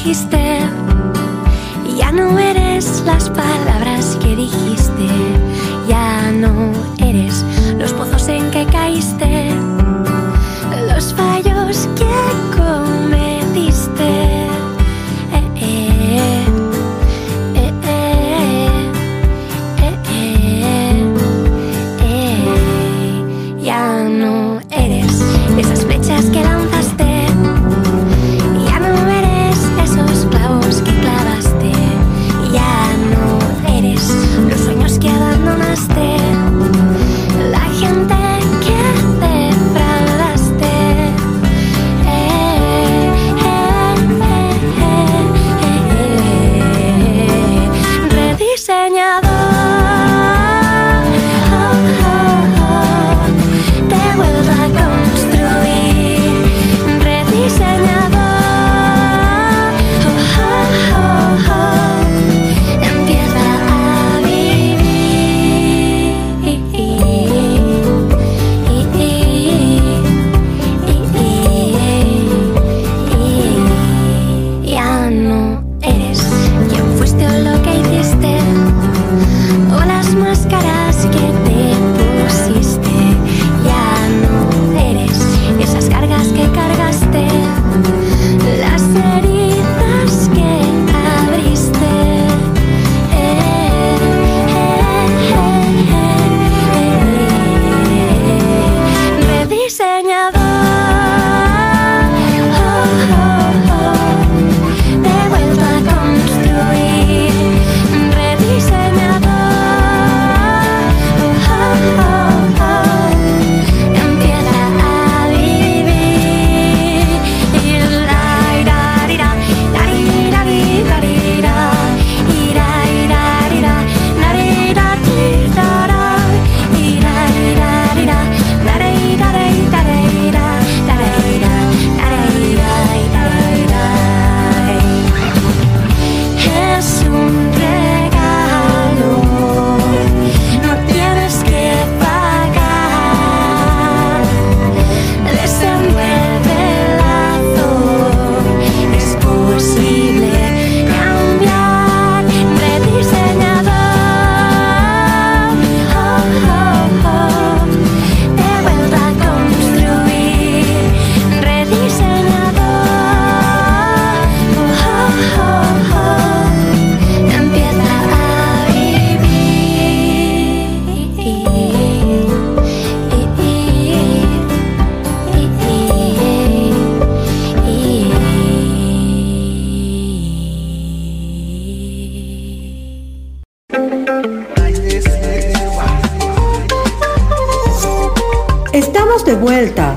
dijiste 0.06 0.45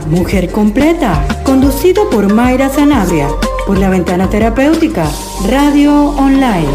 Mujer 0.07 0.49
Completa, 0.49 1.27
conducido 1.43 2.09
por 2.09 2.33
Mayra 2.33 2.69
Sanabria, 2.69 3.27
por 3.67 3.77
la 3.77 3.89
Ventana 3.89 4.29
Terapéutica, 4.29 5.05
Radio 5.49 6.11
Online. 6.11 6.67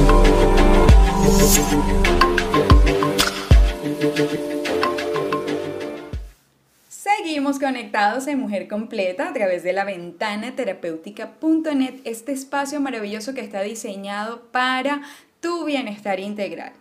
Seguimos 6.88 7.58
conectados 7.58 8.26
en 8.26 8.38
Mujer 8.40 8.68
Completa 8.68 9.30
a 9.30 9.32
través 9.32 9.62
de 9.62 9.72
la 9.72 9.84
ventana 9.84 10.54
terapéutica.net, 10.54 12.00
este 12.04 12.32
espacio 12.32 12.78
maravilloso 12.80 13.32
que 13.32 13.40
está 13.40 13.62
diseñado 13.62 14.42
para 14.52 15.00
tu 15.40 15.64
bienestar 15.64 16.20
integral. 16.20 16.72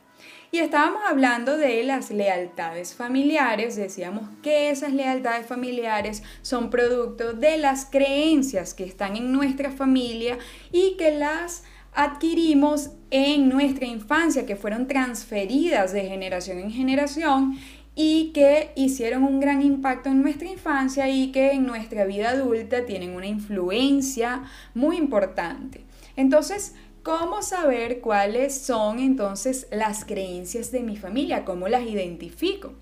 Y 0.53 0.59
estábamos 0.59 1.01
hablando 1.09 1.57
de 1.57 1.81
las 1.81 2.11
lealtades 2.11 2.93
familiares, 2.93 3.75
decíamos 3.75 4.29
que 4.43 4.69
esas 4.69 4.93
lealtades 4.93 5.47
familiares 5.47 6.21
son 6.43 6.69
producto 6.69 7.33
de 7.33 7.57
las 7.57 7.85
creencias 7.85 8.75
que 8.75 8.83
están 8.83 9.17
en 9.17 9.31
nuestra 9.31 9.71
familia 9.71 10.37
y 10.71 10.95
que 10.95 11.09
las 11.09 11.63
adquirimos 11.91 12.91
en 13.09 13.49
nuestra 13.49 13.87
infancia, 13.87 14.45
que 14.45 14.55
fueron 14.55 14.87
transferidas 14.87 15.91
de 15.91 16.07
generación 16.07 16.59
en 16.59 16.69
generación 16.69 17.57
y 17.95 18.31
que 18.31 18.73
hicieron 18.75 19.23
un 19.23 19.39
gran 19.39 19.63
impacto 19.63 20.09
en 20.09 20.21
nuestra 20.21 20.47
infancia 20.47 21.09
y 21.09 21.31
que 21.31 21.53
en 21.53 21.65
nuestra 21.65 22.05
vida 22.05 22.29
adulta 22.29 22.85
tienen 22.85 23.15
una 23.15 23.25
influencia 23.25 24.43
muy 24.75 24.97
importante. 24.97 25.83
Entonces, 26.15 26.75
¿cómo 27.03 27.41
saber 27.41 27.99
cuáles 27.99 28.57
son 28.57 28.99
entonces 28.99 29.67
las 29.71 30.05
creencias 30.05 30.71
de 30.71 30.81
mi 30.81 30.97
familia? 30.97 31.45
¿Cómo 31.45 31.67
las 31.67 31.83
identifico? 31.83 32.73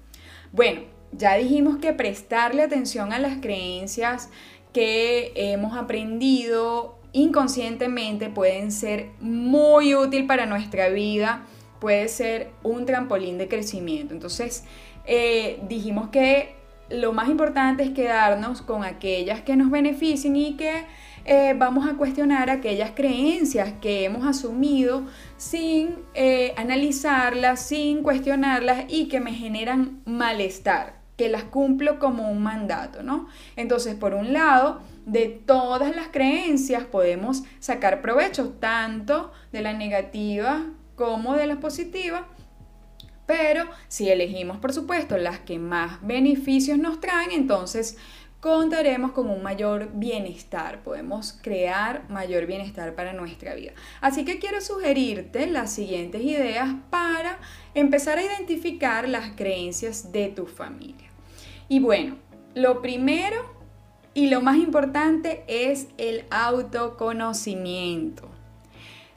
Bueno, 0.52 0.82
ya 1.12 1.36
dijimos 1.36 1.78
que 1.78 1.94
prestarle 1.94 2.62
atención 2.64 3.12
a 3.12 3.20
las 3.20 3.42
creencias 3.42 4.30
que 4.72 5.34
hemos 5.36 5.76
aprendido 5.76 7.00
inconscientemente 7.14 8.30
pueden 8.30 8.72
ser 8.72 9.10
muy 9.20 9.96
útil 9.96 10.26
para 10.28 10.46
nuestra 10.46 10.90
vida, 10.90 11.46
puede 11.80 12.08
ser 12.08 12.52
un 12.64 12.86
trampolín 12.86 13.38
de 13.38 13.48
crecimiento. 13.48 14.14
Entonces, 14.14 14.64
eh, 15.06 15.60
dijimos 15.68 16.10
que 16.10 16.56
lo 16.90 17.14
más 17.14 17.30
importante 17.30 17.84
es 17.84 17.92
quedarnos 17.92 18.62
con 18.62 18.84
aquellas 18.84 19.42
que 19.42 19.56
nos 19.56 19.72
beneficien 19.72 20.36
y 20.36 20.56
que 20.56 20.86
eh, 21.26 21.54
vamos 21.58 21.88
a 21.88 21.96
cuestionar 21.96 22.50
aquellas 22.50 22.92
creencias 22.92 23.74
que 23.82 24.06
hemos 24.06 24.26
asumido 24.26 25.04
sin 25.38 25.96
eh, 26.14 26.54
analizarlas, 26.58 27.62
sin 27.62 28.04
cuestionarlas 28.04 28.86
y 28.88 29.08
que 29.08 29.20
me 29.20 29.34
generan 29.34 30.02
malestar, 30.06 31.02
que 31.18 31.30
las 31.30 31.44
cumplo 31.44 32.00
como 32.00 32.30
un 32.32 32.42
mandato, 32.42 33.04
¿no? 33.04 33.28
Entonces, 33.56 33.96
por 33.96 34.14
un 34.14 34.34
lado, 34.34 34.82
de 35.06 35.28
todas 35.28 35.96
las 35.96 36.08
creencias 36.08 36.84
podemos 36.84 37.44
sacar 37.60 38.02
provecho, 38.02 38.50
tanto 38.60 39.32
de 39.52 39.62
la 39.62 39.74
negativa 39.74 40.66
como 40.96 41.36
de 41.36 41.48
la 41.48 41.60
positiva 41.60 42.28
pero 43.32 43.64
si 43.88 44.10
elegimos, 44.10 44.58
por 44.58 44.74
supuesto, 44.74 45.18
las 45.18 45.40
que 45.40 45.58
más 45.58 46.06
beneficios 46.06 46.78
nos 46.78 47.00
traen, 47.00 47.32
entonces 47.32 47.98
contaremos 48.42 49.12
con 49.12 49.30
un 49.30 49.44
mayor 49.44 49.92
bienestar, 49.94 50.84
podemos 50.84 51.38
crear 51.44 52.10
mayor 52.10 52.48
bienestar 52.48 52.96
para 52.96 53.14
nuestra 53.14 53.54
vida. 53.54 53.74
Así 54.02 54.26
que 54.26 54.40
quiero 54.40 54.60
sugerirte 54.62 55.46
las 55.46 55.72
siguientes 55.72 56.24
ideas 56.24 56.70
para 56.90 57.38
empezar 57.76 58.18
a 58.18 58.24
identificar 58.24 59.08
las 59.08 59.36
creencias 59.36 60.12
de 60.12 60.30
tu 60.30 60.48
familia. 60.48 61.08
Y 61.70 61.80
bueno, 61.80 62.16
lo 62.56 62.82
primero 62.82 63.46
y 64.16 64.28
lo 64.28 64.42
más 64.42 64.58
importante 64.58 65.44
es 65.48 65.88
el 66.00 66.26
autoconocimiento 66.32 68.31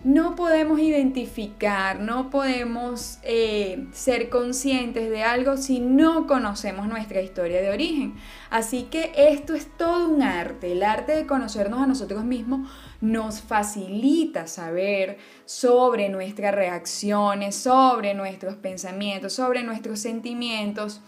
no 0.04 0.36
podemos 0.36 0.78
identificar, 0.80 1.98
no 1.98 2.28
podemos 2.28 3.18
eh, 3.22 3.86
ser 3.92 4.28
conscientes 4.28 5.08
de 5.08 5.22
algo 5.22 5.56
si 5.56 5.80
no 5.80 6.26
conocemos 6.26 6.86
nuestra 6.86 7.22
historia 7.22 7.62
de 7.62 7.70
origen. 7.70 8.14
Así 8.50 8.82
que 8.84 9.12
esto 9.16 9.54
es 9.54 9.66
todo 9.78 10.10
un 10.10 10.22
arte. 10.22 10.72
El 10.72 10.82
arte 10.82 11.16
de 11.16 11.26
conocernos 11.26 11.80
a 11.80 11.86
nosotros 11.86 12.22
mismos 12.22 12.70
nos 13.00 13.40
facilita 13.40 14.46
saber 14.46 15.16
sobre 15.46 16.10
nuestras 16.10 16.54
reacciones, 16.54 17.56
sobre 17.56 18.12
nuestros 18.12 18.56
pensamientos, 18.56 19.32
sobre 19.32 19.62
nuestros 19.62 20.00
sentimientos. 20.00 21.00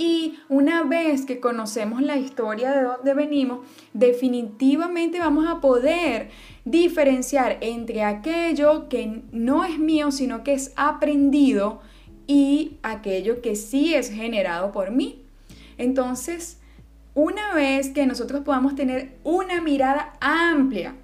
Y 0.00 0.38
una 0.48 0.84
vez 0.84 1.26
que 1.26 1.40
conocemos 1.40 2.00
la 2.02 2.16
historia 2.16 2.70
de 2.70 2.84
dónde 2.84 3.14
venimos, 3.14 3.66
definitivamente 3.92 5.18
vamos 5.18 5.48
a 5.48 5.60
poder 5.60 6.30
diferenciar 6.64 7.58
entre 7.62 8.04
aquello 8.04 8.88
que 8.88 9.22
no 9.32 9.64
es 9.64 9.80
mío, 9.80 10.12
sino 10.12 10.44
que 10.44 10.52
es 10.52 10.72
aprendido 10.76 11.80
y 12.28 12.76
aquello 12.84 13.42
que 13.42 13.56
sí 13.56 13.94
es 13.94 14.08
generado 14.08 14.70
por 14.70 14.92
mí. 14.92 15.24
Entonces, 15.78 16.60
una 17.14 17.52
vez 17.52 17.88
que 17.88 18.06
nosotros 18.06 18.42
podamos 18.44 18.76
tener 18.76 19.16
una 19.24 19.60
mirada 19.60 20.12
amplia 20.20 20.94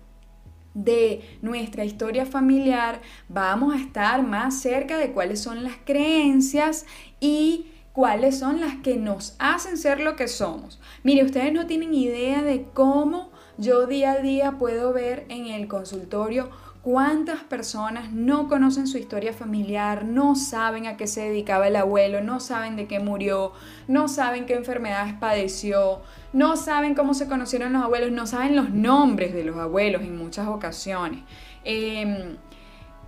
de 0.74 1.22
nuestra 1.42 1.84
historia 1.84 2.26
familiar, 2.26 3.00
vamos 3.28 3.74
a 3.74 3.80
estar 3.80 4.22
más 4.22 4.60
cerca 4.60 4.98
de 4.98 5.10
cuáles 5.10 5.40
son 5.40 5.64
las 5.64 5.74
creencias 5.84 6.86
y 7.18 7.66
cuáles 7.94 8.40
son 8.40 8.60
las 8.60 8.74
que 8.82 8.96
nos 8.96 9.36
hacen 9.38 9.78
ser 9.78 10.00
lo 10.00 10.16
que 10.16 10.26
somos. 10.26 10.80
Mire, 11.04 11.24
ustedes 11.24 11.52
no 11.52 11.66
tienen 11.66 11.94
idea 11.94 12.42
de 12.42 12.66
cómo 12.74 13.30
yo 13.56 13.86
día 13.86 14.12
a 14.12 14.18
día 14.18 14.58
puedo 14.58 14.92
ver 14.92 15.24
en 15.28 15.46
el 15.46 15.68
consultorio 15.68 16.50
cuántas 16.82 17.44
personas 17.44 18.12
no 18.12 18.48
conocen 18.48 18.88
su 18.88 18.98
historia 18.98 19.32
familiar, 19.32 20.04
no 20.04 20.34
saben 20.34 20.86
a 20.86 20.96
qué 20.96 21.06
se 21.06 21.22
dedicaba 21.22 21.68
el 21.68 21.76
abuelo, 21.76 22.20
no 22.20 22.40
saben 22.40 22.74
de 22.74 22.88
qué 22.88 22.98
murió, 22.98 23.52
no 23.86 24.08
saben 24.08 24.44
qué 24.44 24.54
enfermedades 24.54 25.14
padeció, 25.14 26.02
no 26.32 26.56
saben 26.56 26.96
cómo 26.96 27.14
se 27.14 27.28
conocieron 27.28 27.72
los 27.72 27.84
abuelos, 27.84 28.10
no 28.10 28.26
saben 28.26 28.56
los 28.56 28.70
nombres 28.70 29.32
de 29.32 29.44
los 29.44 29.56
abuelos 29.56 30.02
en 30.02 30.18
muchas 30.18 30.48
ocasiones. 30.48 31.20
Em, 31.62 32.36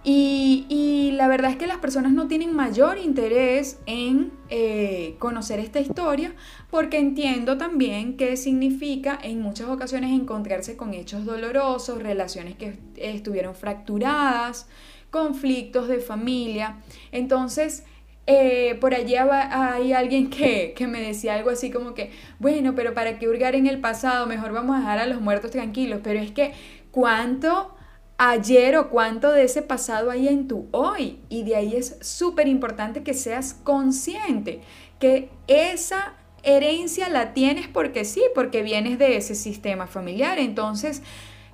y, 0.09 1.11
la 1.16 1.27
verdad 1.27 1.51
es 1.51 1.57
que 1.57 1.66
las 1.66 1.79
personas 1.79 2.12
no 2.12 2.29
tienen 2.29 2.55
mayor 2.55 2.99
interés 2.99 3.81
en 3.87 4.31
eh, 4.51 5.16
conocer 5.19 5.59
esta 5.59 5.81
historia 5.81 6.35
porque 6.71 6.99
entiendo 6.99 7.57
también 7.57 8.16
que 8.16 8.37
significa 8.37 9.19
en 9.21 9.40
muchas 9.40 9.69
ocasiones 9.69 10.12
encontrarse 10.12 10.77
con 10.77 10.95
hechos 10.95 11.25
dolorosos, 11.25 12.03
relaciones 12.03 12.55
que 12.55 12.79
estuvieron 12.97 13.57
fracturadas, 13.57 14.69
conflictos 15.11 15.88
de 15.88 15.99
familia. 15.99 16.77
Entonces, 17.11 17.83
eh, 18.29 18.77
por 18.81 18.95
allí 18.95 19.16
hay 19.16 19.92
alguien 19.92 20.31
que, 20.31 20.75
que, 20.77 20.87
me 20.87 21.01
decía 21.01 21.35
algo 21.35 21.51
así 21.51 21.71
como 21.71 21.95
que, 21.95 22.12
bueno, 22.38 22.77
pero 22.77 22.95
¿para 22.95 23.19
qué 23.19 23.29
hurgar 23.29 23.57
en 23.57 23.66
el 23.66 23.81
pasado? 23.81 24.27
Mejor 24.27 24.53
vamos 24.53 24.77
a 24.77 24.81
dejar 24.81 24.99
a 25.01 25.07
los 25.07 25.21
muertos 25.21 25.51
tranquilos. 25.51 26.01
Pero 26.05 26.21
es 26.21 26.31
que, 26.31 26.53
¿cuánto 26.92 27.76
ayer 28.19 28.77
o 28.77 28.89
cuánto 28.91 29.33
de 29.33 29.45
ese 29.45 29.63
pasado 29.63 30.11
hay 30.11 30.29
en 30.29 30.49
tu 30.49 30.69
hoy. 30.71 31.21
Y 31.29 31.45
de 31.45 31.57
ahí 31.57 31.77
es 31.77 31.97
súper 32.01 32.49
importante 32.49 33.03
que 33.03 33.15
seas 33.15 33.55
consciente 33.55 34.61
que 34.99 35.31
esa 35.47 36.15
herencia 36.43 37.09
la 37.09 37.35
tienes 37.35 37.69
porque 37.69 38.05
sí, 38.05 38.23
porque 38.35 38.63
vienes 38.63 38.99
de 38.99 39.17
ese 39.17 39.35
sistema 39.35 39.87
familiar. 39.87 40.39
Entonces, 40.39 41.03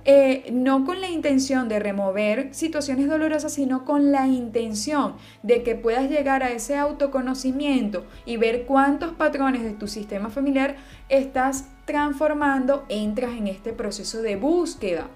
eh, 0.05 0.49
no 0.51 0.83
con 0.83 0.99
la 0.99 1.09
intención 1.09 1.69
de 1.69 1.79
remover 1.79 2.53
situaciones 2.53 3.07
dolorosas, 3.07 3.53
sino 3.53 3.85
con 3.85 4.11
la 4.11 4.27
intención 4.27 5.15
de 5.43 5.63
que 5.63 5.75
puedas 5.75 6.09
llegar 6.09 6.43
a 6.43 6.51
ese 6.51 6.77
autoconocimiento 6.77 8.05
y 8.25 8.37
ver 8.37 8.65
cuántos 8.65 9.13
patrones 9.13 9.63
de 9.63 9.71
tu 9.71 9.87
sistema 9.87 10.29
familiar 10.29 10.75
estás 11.07 11.69
transformando, 11.85 12.85
entras 12.89 13.31
en 13.31 13.47
este 13.47 13.71
proceso 13.71 14.21
de 14.21 14.35
búsqueda 14.35 15.09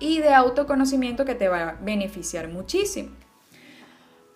y 0.00 0.18
de 0.18 0.34
autoconocimiento 0.34 1.24
que 1.24 1.34
te 1.34 1.48
va 1.48 1.68
a 1.68 1.78
beneficiar 1.80 2.48
muchísimo. 2.48 3.10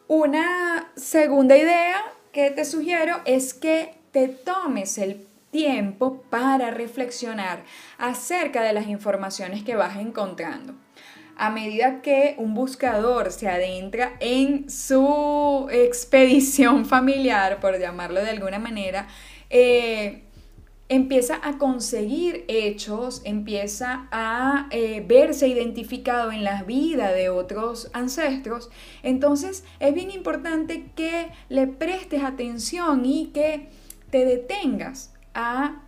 Una 0.07 0.93
segunda 0.95 1.57
idea 1.57 1.97
que 2.33 2.51
te 2.51 2.65
sugiero 2.65 3.21
es 3.25 3.55
que 3.55 3.95
te 4.13 4.29
tomes 4.29 4.99
el 4.99 5.27
tiempo 5.51 6.23
para 6.31 6.71
reflexionar 6.71 7.63
acerca 7.97 8.63
de 8.63 8.73
las 8.73 8.89
informaciones 8.89 9.63
que 9.63 9.77
vas 9.77 9.97
encontrando. 9.97 10.75
A 11.37 11.51
medida 11.51 12.03
que 12.03 12.35
un 12.39 12.55
buscador 12.55 13.33
se 13.33 13.49
adentra 13.49 14.13
en 14.21 14.69
su 14.69 15.69
expedición 15.71 16.85
familiar, 16.87 17.61
por 17.61 17.79
llamarlo 17.79 18.21
de 18.21 18.31
alguna 18.31 18.59
manera, 18.59 19.09
eh, 19.49 20.24
empieza 20.89 21.41
a 21.43 21.57
conseguir 21.59 22.45
hechos, 22.49 23.23
empieza 23.25 24.07
a 24.11 24.69
eh, 24.71 25.05
verse 25.07 25.49
identificado 25.49 26.31
en 26.31 26.45
la 26.45 26.63
vida 26.63 27.13
de 27.13 27.31
otros 27.31 27.91
ancestros, 27.93 28.71
entonces 29.03 29.65
es 29.81 29.95
bien 29.95 30.11
importante 30.11 30.91
que 30.95 31.31
le 31.49 31.67
prestes 31.67 32.23
atención 32.23 33.07
y 33.07 33.27
que 33.29 33.69
te 34.11 34.25
detengas 34.25 35.13
a 35.33 35.81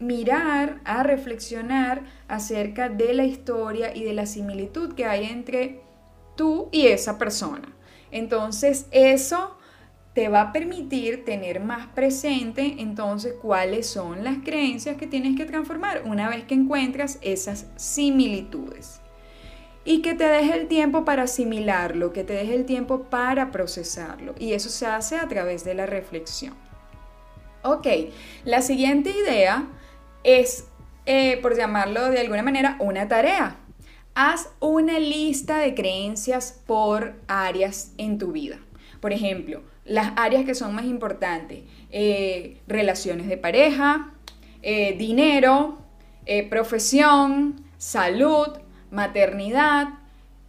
mirar, 0.00 0.80
a 0.84 1.02
reflexionar 1.02 2.02
acerca 2.28 2.88
de 2.88 3.14
la 3.14 3.24
historia 3.24 3.96
y 3.96 4.02
de 4.02 4.12
la 4.12 4.26
similitud 4.26 4.94
que 4.94 5.06
hay 5.06 5.26
entre 5.26 5.80
tú 6.36 6.68
y 6.72 6.88
esa 6.88 7.18
persona. 7.18 7.68
Entonces 8.10 8.86
eso 8.90 9.56
te 10.14 10.28
va 10.28 10.40
a 10.40 10.52
permitir 10.52 11.24
tener 11.24 11.60
más 11.60 11.88
presente 11.88 12.76
entonces 12.78 13.34
cuáles 13.42 13.86
son 13.88 14.22
las 14.22 14.38
creencias 14.44 14.96
que 14.96 15.08
tienes 15.08 15.36
que 15.36 15.44
transformar 15.44 16.02
una 16.06 16.28
vez 16.28 16.44
que 16.44 16.54
encuentras 16.54 17.18
esas 17.20 17.66
similitudes. 17.76 19.00
y 19.86 20.00
que 20.00 20.14
te 20.14 20.24
deje 20.24 20.54
el 20.54 20.66
tiempo 20.66 21.04
para 21.04 21.24
asimilarlo, 21.24 22.14
que 22.14 22.24
te 22.24 22.32
deje 22.32 22.54
el 22.54 22.64
tiempo 22.64 23.02
para 23.02 23.50
procesarlo. 23.50 24.34
Y 24.38 24.54
eso 24.54 24.70
se 24.70 24.86
hace 24.86 25.16
a 25.16 25.28
través 25.28 25.62
de 25.62 25.74
la 25.74 25.84
reflexión. 25.84 26.54
Ok, 27.62 27.86
la 28.46 28.62
siguiente 28.62 29.10
idea 29.10 29.66
es, 30.22 30.68
eh, 31.04 31.38
por 31.42 31.54
llamarlo 31.54 32.08
de 32.10 32.20
alguna 32.20 32.42
manera, 32.42 32.78
una 32.80 33.08
tarea. 33.08 33.56
Haz 34.14 34.48
una 34.58 34.98
lista 34.98 35.58
de 35.58 35.74
creencias 35.74 36.62
por 36.66 37.16
áreas 37.28 37.92
en 37.98 38.16
tu 38.16 38.32
vida. 38.32 38.58
Por 39.02 39.12
ejemplo, 39.12 39.60
las 39.84 40.12
áreas 40.16 40.44
que 40.44 40.54
son 40.54 40.74
más 40.74 40.84
importantes, 40.84 41.60
eh, 41.90 42.58
relaciones 42.66 43.26
de 43.26 43.36
pareja, 43.36 44.12
eh, 44.62 44.96
dinero, 44.96 45.78
profesión, 46.48 47.62
salud, 47.76 48.48
maternidad. 48.90 49.88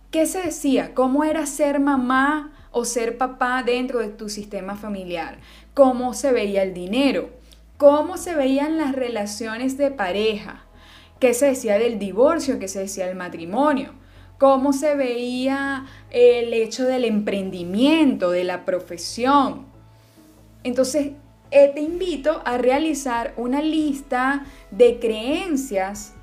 ¿Qué 0.10 0.26
se 0.26 0.42
decía? 0.42 0.94
¿Cómo 0.94 1.26
era 1.26 1.46
ser 1.46 1.82
mamá 1.82 2.54
o 2.72 2.86
ser 2.86 3.18
papá 3.18 3.62
dentro 3.64 4.00
de 4.00 4.08
tu 4.08 4.30
sistema 4.30 4.76
familiar? 4.76 5.40
¿Cómo 5.74 6.14
se 6.14 6.32
veía 6.32 6.64
el 6.64 6.74
dinero? 6.74 7.32
¿Cómo 7.78 8.16
se 8.16 8.36
veían 8.36 8.78
las 8.78 8.96
relaciones 8.96 9.78
de 9.78 9.92
pareja? 9.92 10.64
¿Qué 11.20 11.34
se 11.34 11.48
decía 11.48 11.78
del 11.78 12.00
divorcio? 12.00 12.60
¿Qué 12.60 12.70
se 12.70 12.80
decía 12.80 13.08
del 13.08 13.18
matrimonio? 13.18 13.94
¿Cómo 14.38 14.74
se 14.74 14.96
veía 14.96 15.86
el 16.12 16.54
hecho 16.54 16.84
del 16.86 17.06
emprendimiento, 17.06 18.32
de 18.32 18.44
la 18.44 18.66
profesión? 18.66 19.66
Entonces, 20.64 21.12
eh, 21.52 21.72
te 21.74 21.82
invito 21.82 22.42
a 22.44 22.58
realizar 22.58 23.34
una 23.38 23.62
lista 23.62 24.46
de 24.72 25.00
creencias 25.00 26.16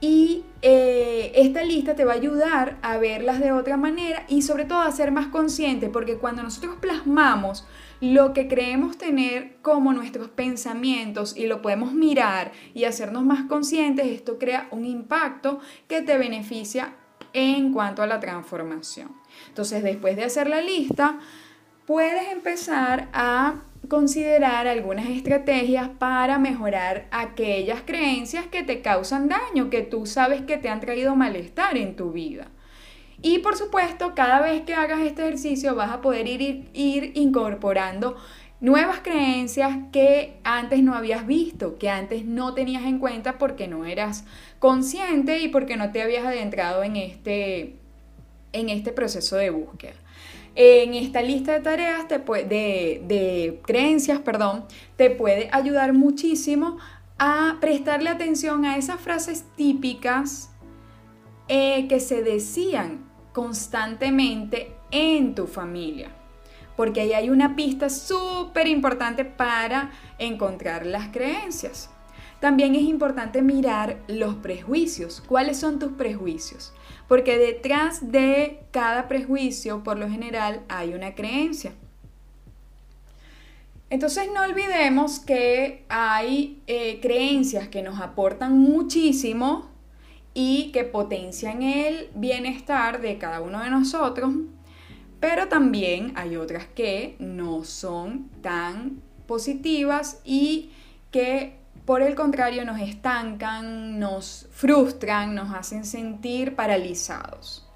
y 0.00 0.44
eh, 0.62 1.32
esta 1.34 1.64
lista 1.64 1.94
te 1.94 2.04
va 2.04 2.12
a 2.12 2.16
ayudar 2.16 2.78
a 2.82 2.96
verlas 2.98 3.40
de 3.40 3.52
otra 3.52 3.76
manera 3.76 4.24
y 4.28 4.42
sobre 4.42 4.64
todo 4.64 4.78
a 4.78 4.92
ser 4.92 5.10
más 5.10 5.26
consciente, 5.26 5.88
porque 5.88 6.16
cuando 6.16 6.42
nosotros 6.42 6.76
plasmamos 6.80 7.66
lo 8.00 8.32
que 8.32 8.46
creemos 8.46 8.96
tener 8.96 9.56
como 9.60 9.92
nuestros 9.92 10.28
pensamientos 10.28 11.36
y 11.36 11.46
lo 11.48 11.60
podemos 11.60 11.92
mirar 11.92 12.52
y 12.72 12.84
hacernos 12.84 13.24
más 13.24 13.46
conscientes, 13.48 14.06
esto 14.06 14.38
crea 14.38 14.68
un 14.70 14.84
impacto 14.84 15.58
que 15.88 16.00
te 16.00 16.16
beneficia 16.16 16.94
en 17.32 17.72
cuanto 17.72 18.02
a 18.02 18.06
la 18.06 18.20
transformación. 18.20 19.10
Entonces, 19.48 19.82
después 19.82 20.16
de 20.16 20.24
hacer 20.24 20.48
la 20.48 20.60
lista, 20.60 21.18
puedes 21.86 22.30
empezar 22.32 23.08
a 23.12 23.62
considerar 23.88 24.66
algunas 24.66 25.06
estrategias 25.06 25.88
para 25.88 26.38
mejorar 26.38 27.06
aquellas 27.10 27.82
creencias 27.82 28.46
que 28.46 28.62
te 28.62 28.82
causan 28.82 29.28
daño, 29.28 29.70
que 29.70 29.82
tú 29.82 30.04
sabes 30.04 30.42
que 30.42 30.58
te 30.58 30.68
han 30.68 30.80
traído 30.80 31.16
malestar 31.16 31.76
en 31.76 31.96
tu 31.96 32.12
vida. 32.12 32.48
Y 33.20 33.38
por 33.38 33.56
supuesto, 33.56 34.14
cada 34.14 34.40
vez 34.40 34.62
que 34.62 34.74
hagas 34.74 35.00
este 35.00 35.22
ejercicio 35.22 35.74
vas 35.74 35.90
a 35.90 36.00
poder 36.00 36.28
ir, 36.28 36.68
ir 36.72 37.12
incorporando 37.16 38.16
nuevas 38.60 39.00
creencias 39.00 39.76
que 39.92 40.38
antes 40.42 40.82
no 40.82 40.94
habías 40.94 41.26
visto, 41.26 41.78
que 41.78 41.90
antes 41.90 42.24
no 42.24 42.54
tenías 42.54 42.84
en 42.84 42.98
cuenta 42.98 43.38
porque 43.38 43.68
no 43.68 43.84
eras 43.84 44.24
consciente 44.58 45.38
y 45.40 45.48
porque 45.48 45.76
no 45.76 45.92
te 45.92 46.02
habías 46.02 46.26
adentrado 46.26 46.82
en 46.82 46.96
este, 46.96 47.76
en 48.52 48.68
este 48.68 48.92
proceso 48.92 49.36
de 49.36 49.50
búsqueda. 49.50 49.94
En 50.60 50.94
esta 50.94 51.22
lista 51.22 51.52
de 51.52 51.60
tareas, 51.60 52.08
te 52.08 52.18
de, 52.18 53.60
creencias, 53.64 54.18
perdón, 54.18 54.64
te 54.96 55.08
puede 55.10 55.48
ayudar 55.52 55.92
muchísimo 55.92 56.78
a 57.16 57.58
prestarle 57.60 58.10
atención 58.10 58.64
a 58.64 58.76
esas 58.76 59.00
frases 59.00 59.44
típicas 59.56 60.50
eh, 61.46 61.86
que 61.88 62.00
se 62.00 62.22
decían 62.22 63.08
constantemente 63.32 64.72
en 64.90 65.36
tu 65.36 65.46
familia. 65.46 66.17
Porque 66.78 67.02
ahí 67.02 67.12
hay 67.12 67.28
una 67.28 67.56
pista 67.56 67.90
súper 67.90 68.66
importante 68.68 69.26
para 69.26 69.90
encontrar 70.18 70.86
las 70.86 71.08
creencias. 71.08 71.90
También 72.40 72.74
es 72.74 72.82
importante 72.82 73.42
mirar 73.42 73.98
los 74.08 74.36
prejuicios. 74.36 75.20
¿Cuáles 75.20 75.58
son 75.58 75.78
tus 75.78 75.92
prejuicios? 75.92 76.72
porque 77.08 77.38
detrás 77.38 78.12
de 78.12 78.60
cada 78.70 79.08
prejuicio, 79.08 79.82
por 79.82 79.98
lo 79.98 80.08
general, 80.08 80.60
hay 80.68 80.92
una 80.92 81.14
creencia. 81.14 81.72
Entonces 83.90 84.28
no 84.32 84.42
olvidemos 84.42 85.18
que 85.18 85.86
hay 85.88 86.60
eh, 86.66 87.00
creencias 87.00 87.68
que 87.68 87.82
nos 87.82 88.00
aportan 88.00 88.58
muchísimo 88.58 89.70
y 90.34 90.70
que 90.72 90.84
potencian 90.84 91.62
el 91.62 92.10
bienestar 92.14 93.00
de 93.00 93.16
cada 93.16 93.40
uno 93.40 93.62
de 93.62 93.70
nosotros, 93.70 94.34
pero 95.20 95.48
también 95.48 96.12
hay 96.16 96.36
otras 96.36 96.66
que 96.66 97.16
no 97.18 97.64
son 97.64 98.28
tan 98.42 99.02
positivas 99.26 100.20
y 100.24 100.70
que 101.10 101.58
por 101.88 102.02
el 102.02 102.14
contrario, 102.14 102.66
nos 102.66 102.78
estancan, 102.80 103.98
nos 103.98 104.46
frustran, 104.50 105.34
nos 105.34 105.54
hacen 105.54 105.86
sentir 105.86 106.54
paralizados. 106.54 107.66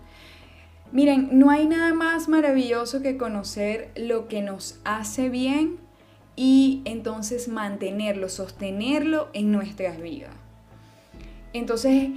Miren, 0.93 1.31
no 1.39 1.49
hay 1.49 1.67
nada 1.67 1.95
más 1.95 2.29
maravilloso 2.29 3.01
que 3.01 3.17
conocer 3.17 3.91
lo 3.97 4.29
que 4.29 4.43
nos 4.43 4.79
hace 4.85 5.31
bien 5.31 5.79
y 6.37 6.83
entonces 6.85 7.49
mantenerlo, 7.49 8.29
sostenerlo 8.29 9.31
en 9.33 9.51
nuestras 9.51 9.99
vidas. 9.99 10.35
Entonces, 11.55 12.11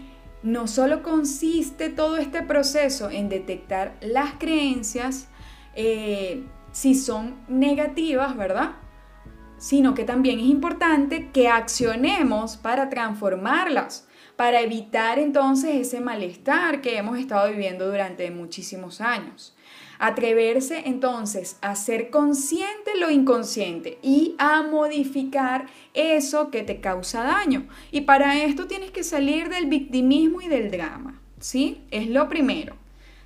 no 0.45 0.67
solo 0.67 1.03
consiste 1.03 1.89
todo 1.89 2.17
este 2.17 2.41
proceso 2.43 3.09
en 3.09 3.27
detectar 3.27 3.97
las 3.99 4.35
creencias, 4.35 5.27
eh, 5.75 6.45
si 6.71 6.95
son 6.95 7.35
negativas, 7.47 8.37
¿verdad? 8.37 8.75
sino 9.57 9.93
que 9.93 10.03
también 10.03 10.39
es 10.39 10.45
importante 10.45 11.31
que 11.31 11.47
accionemos 11.47 12.57
para 12.57 12.89
transformarlas, 12.89 14.07
para 14.35 14.61
evitar 14.61 15.17
entonces 15.17 15.75
ese 15.75 16.01
malestar 16.01 16.81
que 16.81 16.97
hemos 16.97 17.17
estado 17.17 17.49
viviendo 17.49 17.87
durante 17.87 18.29
muchísimos 18.31 19.01
años. 19.01 19.54
Atreverse 19.99 20.83
entonces 20.85 21.57
a 21.61 21.75
ser 21.75 22.09
consciente 22.09 22.97
lo 22.99 23.09
inconsciente 23.09 23.97
y 24.01 24.35
a 24.37 24.63
modificar 24.63 25.67
eso 25.93 26.51
que 26.51 26.63
te 26.63 26.81
causa 26.81 27.23
daño. 27.23 27.67
Y 27.91 28.01
para 28.01 28.43
esto 28.43 28.67
tienes 28.67 28.91
que 28.91 29.03
salir 29.03 29.49
del 29.49 29.67
victimismo 29.67 30.41
y 30.41 30.47
del 30.47 30.71
drama, 30.71 31.21
¿sí? 31.39 31.83
Es 31.91 32.09
lo 32.09 32.29
primero 32.29 32.75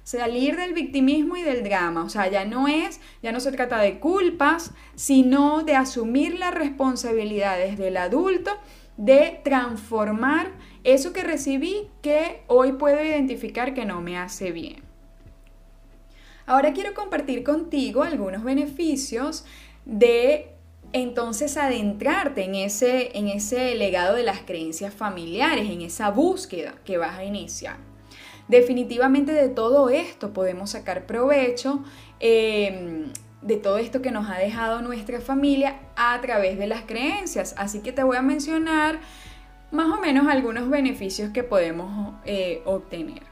salir 0.10 0.55
del 0.55 0.73
victimismo 0.73 1.38
y 1.38 1.43
del 1.43 1.63
drama. 1.63 2.03
O 2.03 2.10
sea, 2.10 2.27
ya 2.27 2.43
no 2.43 2.67
es, 2.67 2.99
ya 3.21 3.32
no 3.32 3.39
se 3.39 3.51
trata 3.51 3.77
de 3.77 3.99
culpas, 3.99 4.71
sino 4.95 5.62
de 5.62 5.75
asumir 5.75 6.39
las 6.39 6.51
responsabilidades 6.51 7.77
del 7.77 7.95
adulto, 7.95 8.58
de 8.97 9.39
transformar 9.43 10.51
eso 10.84 11.13
que 11.13 11.21
recibí 11.21 11.89
que 12.01 12.41
hoy 12.47 12.71
puedo 12.71 13.03
identificar 13.03 13.75
que 13.75 13.86
no 13.86 14.01
me 14.01 14.17
hace 14.17 14.51
bien. 14.51 14.88
Ahora 16.49 16.73
quiero 16.73 16.95
compartir 16.95 17.43
contigo 17.43 18.01
algunos 18.01 18.43
beneficios 18.43 19.45
de 19.85 20.47
entonces 20.93 21.57
adentrarte 21.57 22.43
en 22.43 22.55
ese, 22.55 23.15
en 23.15 23.27
ese 23.27 23.75
legado 23.75 24.15
de 24.15 24.23
las 24.23 24.39
creencias 24.39 24.91
familiares, 24.91 25.69
en 25.69 25.81
esa 25.81 26.09
búsqueda 26.09 26.73
que 26.83 26.97
vas 26.97 27.19
a 27.19 27.23
iniciar. 27.23 27.77
Definitivamente 28.47 29.31
de 29.31 29.49
todo 29.49 29.91
esto 29.91 30.33
podemos 30.33 30.71
sacar 30.71 31.05
provecho. 31.05 31.83
Em, 32.19 33.13
de 33.43 33.57
todo 33.57 33.77
esto 33.77 34.01
que 34.01 34.09
nos 34.09 34.27
ha 34.27 34.39
dejado 34.39 34.81
nuestra 34.81 35.21
familia 35.21 35.79
a 35.95 36.19
través 36.19 36.57
de 36.57 36.65
las 36.65 36.81
creencias. 36.81 37.53
Así 37.59 37.81
que 37.81 37.91
te 37.91 38.01
voy 38.01 38.17
a 38.17 38.23
mencionar 38.23 38.99
más 39.71 39.95
o 39.95 40.01
menos 40.01 40.27
algunos 40.27 40.67
beneficios 40.67 41.29
que 41.29 41.43
podemos 41.43 42.15
eh, 42.25 42.63
obtener. 42.65 43.28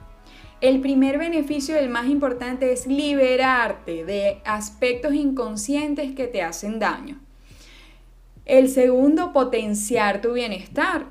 El 0.60 0.82
primer 0.82 1.20
beneficio, 1.20 1.78
el 1.78 1.88
más 1.89 2.08
importante, 2.08 2.74
es 2.74 2.88
liberarte 2.88 4.06
de 4.06 4.41
aspectos 4.43 5.13
inconscientes 5.13 6.15
que 6.15 6.26
te 6.26 6.41
hacen 6.41 6.80
daño. 6.80 7.20
El 8.46 8.67
segundo, 8.70 9.34
potenciar 9.34 10.20
tu 10.20 10.34
bienestar, 10.34 11.10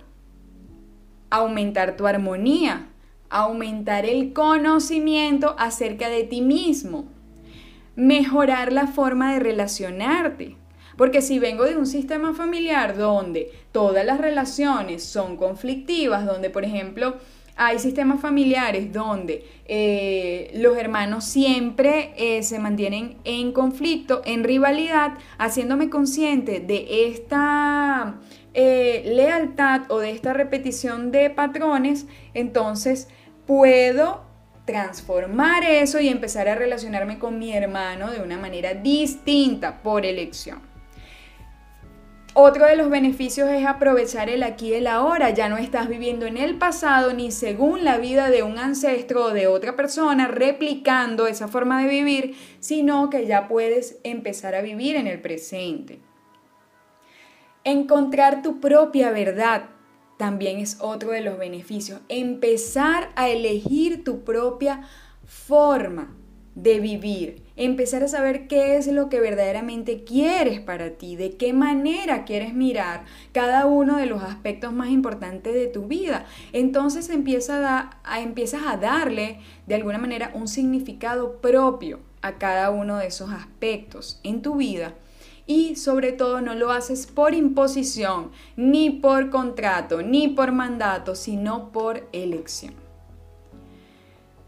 aumentar 1.31 1.97
tu 1.97 2.09
armonía, 2.09 2.89
aumentar 3.31 4.05
el 4.05 4.33
conocimiento 4.33 5.55
acerca 5.59 6.09
de 6.09 6.25
ti 6.25 6.41
mismo, 6.41 7.07
mejorar 7.95 8.73
la 8.73 8.89
forma 8.89 9.35
de 9.35 9.41
relacionarte. 9.41 10.57
Porque 10.97 11.23
si 11.23 11.39
vengo 11.39 11.65
de 11.65 11.77
un 11.77 11.87
sistema 11.87 12.35
familiar 12.35 12.97
donde 12.97 13.53
todas 13.71 14.05
las 14.05 14.19
relaciones 14.19 15.05
son 15.05 15.37
conflictivas, 15.37 16.25
donde 16.27 16.51
por 16.51 16.65
ejemplo 16.65 17.17
hay 17.57 17.79
sistemas 17.79 18.21
familiares 18.21 18.93
donde 18.93 19.45
eh, 19.65 20.53
los 20.55 20.77
hermanos 20.77 21.25
siempre 21.25 22.13
eh, 22.17 22.43
se 22.43 22.59
mantienen 22.59 23.17
en 23.25 23.53
conflicto, 23.53 24.21
en 24.27 24.45
rivalidad, 24.45 25.15
haciéndome 25.39 25.89
consciente 25.89 26.61
de 26.61 27.09
esta 27.09 28.21
eh, 28.53 29.03
lealtad 29.07 29.91
o 29.91 29.99
de 29.99 30.11
esta 30.11 30.35
repetición 30.35 31.11
de 31.11 31.31
patrones, 31.31 32.07
entonces 32.35 33.09
puedo 33.47 34.25
transformar 34.67 35.65
eso 35.65 35.99
y 36.01 36.09
empezar 36.09 36.49
a 36.49 36.57
relacionarme 36.57 37.19
con 37.19 37.39
mi 37.39 37.53
hermano 37.53 38.11
de 38.11 38.21
una 38.21 38.37
manera 38.37 38.75
distinta 38.75 39.83
por 39.83 40.05
elección. 40.05 40.76
Otro 42.39 42.67
de 42.67 42.77
los 42.77 42.91
beneficios 42.91 43.49
es 43.49 43.65
aprovechar 43.65 44.29
el 44.29 44.43
aquí 44.43 44.69
y 44.69 44.75
el 44.75 44.89
ahora. 44.89 45.31
Ya 45.31 45.49
no 45.49 45.57
estás 45.57 45.89
viviendo 45.89 46.27
en 46.27 46.37
el 46.37 46.59
pasado 46.59 47.15
ni 47.15 47.31
según 47.31 47.83
la 47.83 47.97
vida 47.97 48.29
de 48.29 48.43
un 48.43 48.59
ancestro 48.59 49.25
o 49.25 49.31
de 49.31 49.47
otra 49.47 49.75
persona 49.75 50.29
replicando 50.29 51.29
esa 51.29 51.49
forma 51.49 51.81
de 51.81 51.89
vivir, 51.89 52.37
sino 52.61 53.09
que 53.09 53.27
ya 53.27 53.49
puedes 53.49 53.97
empezar 54.05 54.55
a 54.55 54.61
vivir 54.61 54.97
en 54.97 55.07
el 55.07 55.23
presente. 55.23 55.99
Encontrar 57.65 58.43
tu 58.43 58.61
propia 58.61 59.13
verdad 59.13 59.71
también 60.19 60.59
es 60.59 60.77
otro 60.83 61.13
de 61.13 61.23
los 61.23 61.39
beneficios. 61.39 62.03
Empezar 62.11 63.13
a 63.17 63.31
elegir 63.31 64.05
tu 64.05 64.25
propia 64.25 64.83
forma 65.25 66.15
de 66.57 66.81
vivir, 66.81 67.43
empezar 67.55 68.03
a 68.03 68.09
saber 68.09 68.49
qué 68.49 68.77
es 68.77 68.87
lo 68.87 69.11
que 69.11 69.21
verdaderamente 69.21 70.05
quieres 70.05 70.59
para 70.59 70.91
ti, 70.93 71.15
de 71.15 71.37
qué 71.37 71.53
manera 71.53 72.25
quieres 72.25 72.55
mirar 72.55 73.05
cada 73.33 73.67
uno 73.67 73.99
de 73.99 74.07
los 74.07 74.23
aspectos 74.23 74.73
más 74.73 74.89
importantes 74.89 75.53
de 75.53 75.67
tu 75.67 75.87
vida. 75.87 76.25
Entonces 76.55 77.11
empiezas 77.11 77.61
a 77.63 78.77
darle 78.79 79.39
de 79.67 79.75
alguna 79.75 79.99
manera 79.99 80.33
un 80.35 80.49
significado 80.49 81.37
propio 81.43 82.01
a 82.23 82.39
cada 82.39 82.71
uno 82.71 82.97
de 82.97 83.09
esos 83.09 83.31
aspectos 83.31 84.19
en 84.25 84.41
tu 84.41 84.57
vida 84.57 84.95
y 85.47 85.77
sobre 85.77 86.13
todo 86.13 86.41
no 86.41 86.55
lo 86.55 86.73
haces 86.73 87.07
por 87.07 87.35
imposición, 87.35 88.31
ni 88.57 88.89
por 88.91 89.29
contrato, 89.29 90.01
ni 90.01 90.29
por 90.29 90.53
mandato, 90.53 91.15
sino 91.15 91.71
por 91.71 92.09
elección. 92.13 92.86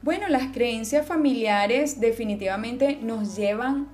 Bueno, 0.08 0.26
las 0.28 0.54
creencias 0.54 1.06
familiares 1.06 2.00
definitivamente 2.00 2.96
nos 3.02 3.36
llevan 3.36 3.88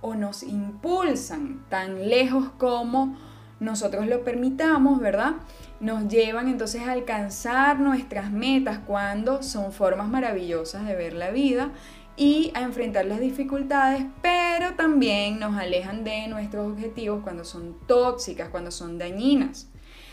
o 0.00 0.14
nos 0.14 0.44
impulsan 0.44 1.66
tan 1.68 2.08
lejos 2.08 2.50
como 2.56 3.18
nosotros 3.58 4.06
lo 4.06 4.22
permitamos, 4.22 5.00
¿verdad? 5.00 5.32
Nos 5.80 6.06
llevan 6.06 6.46
entonces 6.46 6.82
a 6.82 6.92
alcanzar 6.92 7.80
nuestras 7.80 8.30
metas 8.30 8.78
cuando 8.86 9.42
son 9.42 9.72
formas 9.72 10.08
maravillosas 10.08 10.86
de 10.86 10.94
ver 10.94 11.14
la 11.14 11.32
vida 11.32 11.72
y 12.16 12.52
a 12.54 12.60
enfrentar 12.62 13.06
las 13.06 13.18
dificultades, 13.18 14.04
pero 14.22 14.74
también 14.76 15.40
nos 15.40 15.58
alejan 15.58 16.04
de 16.04 16.28
nuestros 16.28 16.70
objetivos 16.70 17.24
cuando 17.24 17.44
son 17.44 17.76
tóxicas, 17.88 18.50
cuando 18.50 18.70
son 18.70 18.98
dañinas. 18.98 19.68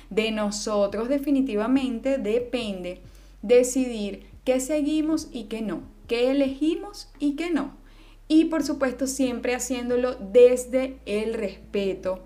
De 0.10 0.32
nosotros 0.32 1.10
definitivamente 1.10 2.17
depende 2.17 3.04
decidir 3.43 4.37
qué 4.47 4.62
seguimos 4.62 5.27
y 5.33 5.43
qué 5.49 5.62
no, 5.62 5.81
qué 6.07 6.31
elegimos 6.31 7.10
y 7.19 7.36
qué 7.36 7.51
no. 7.51 7.75
Y 8.29 8.45
por 8.45 8.63
supuesto 8.63 9.05
siempre 9.05 9.53
haciéndolo 9.53 10.15
desde 10.15 10.99
el 11.05 11.33
respeto 11.33 12.23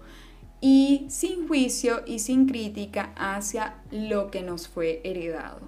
y 0.62 1.08
sin 1.10 1.48
juicio 1.48 2.04
y 2.06 2.20
sin 2.20 2.46
crítica 2.46 3.12
hacia 3.16 3.82
lo 3.90 4.30
que 4.30 4.44
nos 4.44 4.68
fue 4.68 5.02
heredado. 5.04 5.62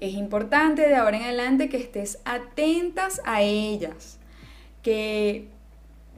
Es 0.00 0.14
importante 0.14 0.88
de 0.88 0.96
ahora 0.96 1.18
en 1.18 1.24
adelante 1.24 1.68
que 1.68 1.76
estés 1.76 2.20
atentas 2.24 3.20
a 3.26 3.42
ellas, 3.42 4.18
que 4.82 5.48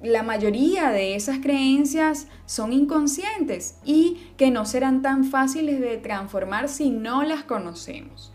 la 0.04 0.22
mayoría 0.22 0.90
de 0.90 1.16
esas 1.16 1.40
creencias 1.40 2.28
son 2.46 2.72
inconscientes 2.72 3.74
y 3.84 4.28
que 4.36 4.52
no 4.52 4.66
serán 4.66 5.02
tan 5.02 5.24
fáciles 5.24 5.80
de 5.80 5.98
transformar 5.98 6.68
si 6.68 6.90
no 6.90 7.24
las 7.24 7.42
conocemos 7.42 8.32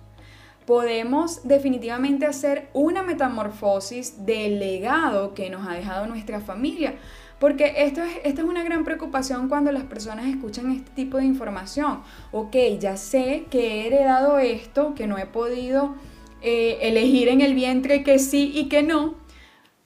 podemos 0.66 1.48
definitivamente 1.48 2.26
hacer 2.26 2.70
una 2.74 3.04
metamorfosis 3.04 4.26
del 4.26 4.60
legado 4.60 5.34
que 5.34 5.50
nos 5.50 5.68
ha 5.68 5.74
dejado 5.74 6.08
nuestra 6.08 6.40
familia. 6.40 6.96
Porque 7.40 7.74
esto 7.78 8.02
es, 8.02 8.18
esta 8.24 8.42
es 8.42 8.48
una 8.48 8.64
gran 8.64 8.84
preocupación 8.84 9.50
cuando 9.50 9.72
las 9.72 9.84
personas 9.84 10.26
escuchan 10.28 10.72
este 10.72 10.92
tipo 10.92 11.18
de 11.18 11.26
información. 11.26 12.02
Ok, 12.32 12.56
ya 12.80 12.98
sé 12.98 13.46
que 13.52 13.82
he 13.82 13.88
heredado 13.88 14.40
esto, 14.40 14.96
que 14.96 15.06
no 15.06 15.18
he 15.18 15.26
podido 15.26 15.96
eh, 16.42 16.78
elegir 16.82 17.28
en 17.28 17.42
el 17.42 17.54
vientre 17.54 18.04
que 18.04 18.20
sí 18.20 18.52
y 18.56 18.70
que 18.70 18.84
no. 18.84 19.16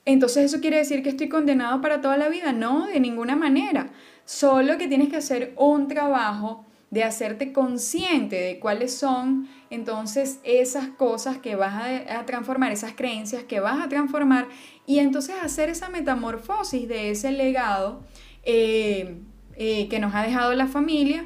Entonces 0.05 0.45
eso 0.45 0.61
quiere 0.61 0.77
decir 0.77 1.03
que 1.03 1.09
estoy 1.09 1.27
condenado 1.27 1.81
para 1.81 2.01
toda 2.01 2.17
la 2.17 2.29
vida. 2.29 2.53
No, 2.53 2.87
de 2.87 2.99
ninguna 2.99 3.35
manera. 3.35 3.89
Solo 4.25 4.77
que 4.77 4.87
tienes 4.87 5.09
que 5.09 5.17
hacer 5.17 5.53
un 5.57 5.87
trabajo 5.87 6.68
de 6.91 7.03
hacerte 7.03 7.53
consciente 7.53 8.35
de 8.35 8.59
cuáles 8.59 8.95
son 8.95 9.47
entonces 9.69 10.39
esas 10.43 10.87
cosas 10.89 11.37
que 11.37 11.55
vas 11.55 11.83
a, 12.09 12.25
transformar, 12.25 12.71
esas 12.71 12.93
creencias 12.93 13.43
que 13.43 13.59
vas 13.59 13.79
a 13.79 13.89
transformar 13.89 14.47
y 14.87 14.99
entonces 14.99 15.35
hacer 15.41 15.69
esa 15.69 15.89
metamorfosis 15.89 16.87
de 16.87 17.11
ese 17.11 17.31
legado 17.31 18.01
eh, 18.43 19.21
eh, 19.55 19.87
que 19.87 19.99
nos 19.99 20.15
ha 20.15 20.23
dejado 20.23 20.53
la 20.53 20.67
familia 20.67 21.25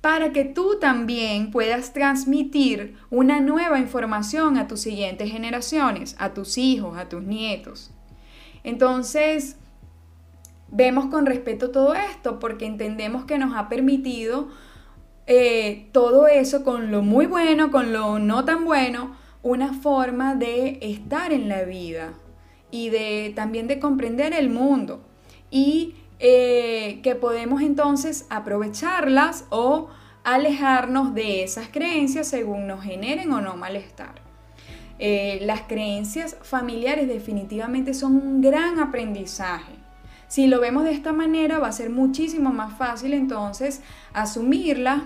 para 0.00 0.32
que 0.32 0.44
tú 0.44 0.78
también 0.80 1.50
puedas 1.50 1.92
transmitir 1.92 2.96
una 3.10 3.40
nueva 3.40 3.78
información 3.78 4.56
a 4.56 4.66
tus 4.66 4.80
siguientes 4.80 5.30
generaciones, 5.30 6.16
a 6.18 6.32
tus 6.32 6.56
hijos, 6.56 6.96
a 6.96 7.08
tus 7.08 7.22
nietos. 7.22 7.90
Entonces, 8.64 9.56
vemos 10.70 11.06
con 11.06 11.26
respeto 11.26 11.70
todo 11.70 11.94
esto 11.94 12.38
porque 12.38 12.66
entendemos 12.66 13.24
que 13.24 13.38
nos 13.38 13.54
ha 13.56 13.68
permitido 13.68 14.48
eh, 15.32 15.86
todo 15.92 16.26
eso 16.26 16.64
con 16.64 16.90
lo 16.90 17.02
muy 17.02 17.26
bueno, 17.26 17.70
con 17.70 17.92
lo 17.92 18.18
no 18.18 18.44
tan 18.44 18.64
bueno, 18.64 19.14
una 19.44 19.72
forma 19.72 20.34
de 20.34 20.80
estar 20.82 21.32
en 21.32 21.48
la 21.48 21.62
vida 21.62 22.14
y 22.72 22.88
de 22.88 23.32
también 23.36 23.68
de 23.68 23.78
comprender 23.78 24.32
el 24.32 24.50
mundo 24.50 25.06
y 25.48 25.94
eh, 26.18 26.98
que 27.04 27.14
podemos 27.14 27.62
entonces 27.62 28.26
aprovecharlas 28.28 29.44
o 29.50 29.86
alejarnos 30.24 31.14
de 31.14 31.44
esas 31.44 31.68
creencias 31.68 32.26
según 32.26 32.66
nos 32.66 32.82
generen 32.82 33.30
o 33.30 33.40
no 33.40 33.56
malestar. 33.56 34.22
Eh, 34.98 35.38
las 35.42 35.60
creencias 35.60 36.38
familiares 36.42 37.06
definitivamente 37.06 37.94
son 37.94 38.16
un 38.16 38.40
gran 38.40 38.80
aprendizaje. 38.80 39.74
Si 40.26 40.48
lo 40.48 40.60
vemos 40.60 40.82
de 40.82 40.90
esta 40.90 41.12
manera 41.12 41.60
va 41.60 41.68
a 41.68 41.72
ser 41.72 41.88
muchísimo 41.88 42.50
más 42.50 42.76
fácil 42.76 43.14
entonces 43.14 43.80
asumirlas 44.12 45.02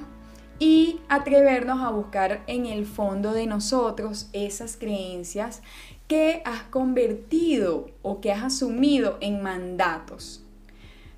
y 0.65 0.99
atrevernos 1.11 1.83
a 1.83 1.91
buscar 1.91 2.43
en 2.47 2.65
el 2.65 2.87
fondo 2.87 3.35
de 3.35 3.47
nosotros 3.47 4.31
esas 4.33 4.79
creencias 4.79 5.61
que 6.09 6.41
has 6.47 6.63
convertido 6.63 7.91
o 8.01 8.23
que 8.23 8.33
has 8.33 8.45
asumido 8.45 9.19
en 9.21 9.43
mandatos. 9.43 10.43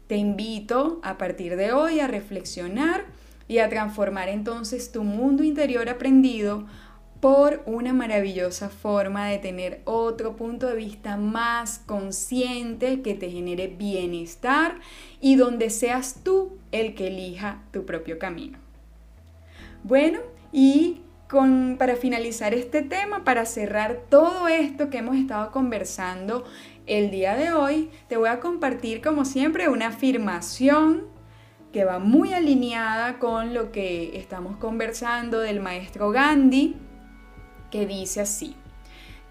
Te 0.09 0.17
invito 0.17 0.99
a 1.05 1.17
partir 1.17 1.55
de 1.55 1.71
hoy 1.71 2.01
a 2.01 2.09
reflexionar 2.09 3.05
y 3.47 3.59
a 3.59 3.69
transformar 3.69 4.29
entonces 4.31 4.91
tu 4.91 5.05
mundo 5.05 5.45
interior 5.45 5.89
aprendido 5.89 6.67
por 7.21 7.63
una 7.67 7.93
maravillosa 7.93 8.69
forma 8.69 9.29
de 9.29 9.39
tener 9.39 9.81
otro 9.85 10.35
punto 10.35 10.67
de 10.67 10.75
vista 10.75 11.17
más 11.17 11.79
consciente 11.87 13.01
que 13.01 13.15
te 13.15 13.31
genere 13.31 13.69
bienestar 13.69 14.81
y 15.21 15.37
donde 15.37 15.71
seas 15.71 16.25
tú 16.25 16.59
el 16.73 16.97
que 16.97 17.07
elija 17.07 17.63
tu 17.71 17.87
propio 17.87 18.19
camino. 18.19 18.66
Bueno, 19.87 20.19
y 20.51 21.03
para 21.79 21.95
finalizar 21.95 22.55
este 22.55 22.83
tema, 22.83 23.23
para 23.23 23.47
cerrar 23.47 24.01
todo 24.09 24.49
esto 24.49 24.91
que 24.91 24.99
hemos 24.99 25.17
estado 25.17 25.53
conversando 25.53 26.45
el 26.87 27.13
día 27.13 27.37
de 27.37 27.53
hoy, 27.53 27.91
te 28.09 28.17
voy 28.17 28.29
a 28.29 28.41
compartir 28.41 29.01
como 29.01 29.25
siempre 29.25 29.69
una 29.69 29.89
afirmación 29.89 31.05
que 31.73 31.85
va 31.85 32.01
muy 32.01 32.33
alineada 32.33 33.21
con 33.21 33.55
lo 33.55 33.71
que 33.71 34.19
estamos 34.19 34.57
conversando 34.57 35.39
del 35.39 35.61
maestro 35.61 36.11
Gandhi, 36.11 36.75
que 37.71 37.87
dice 37.87 38.23
así, 38.23 38.57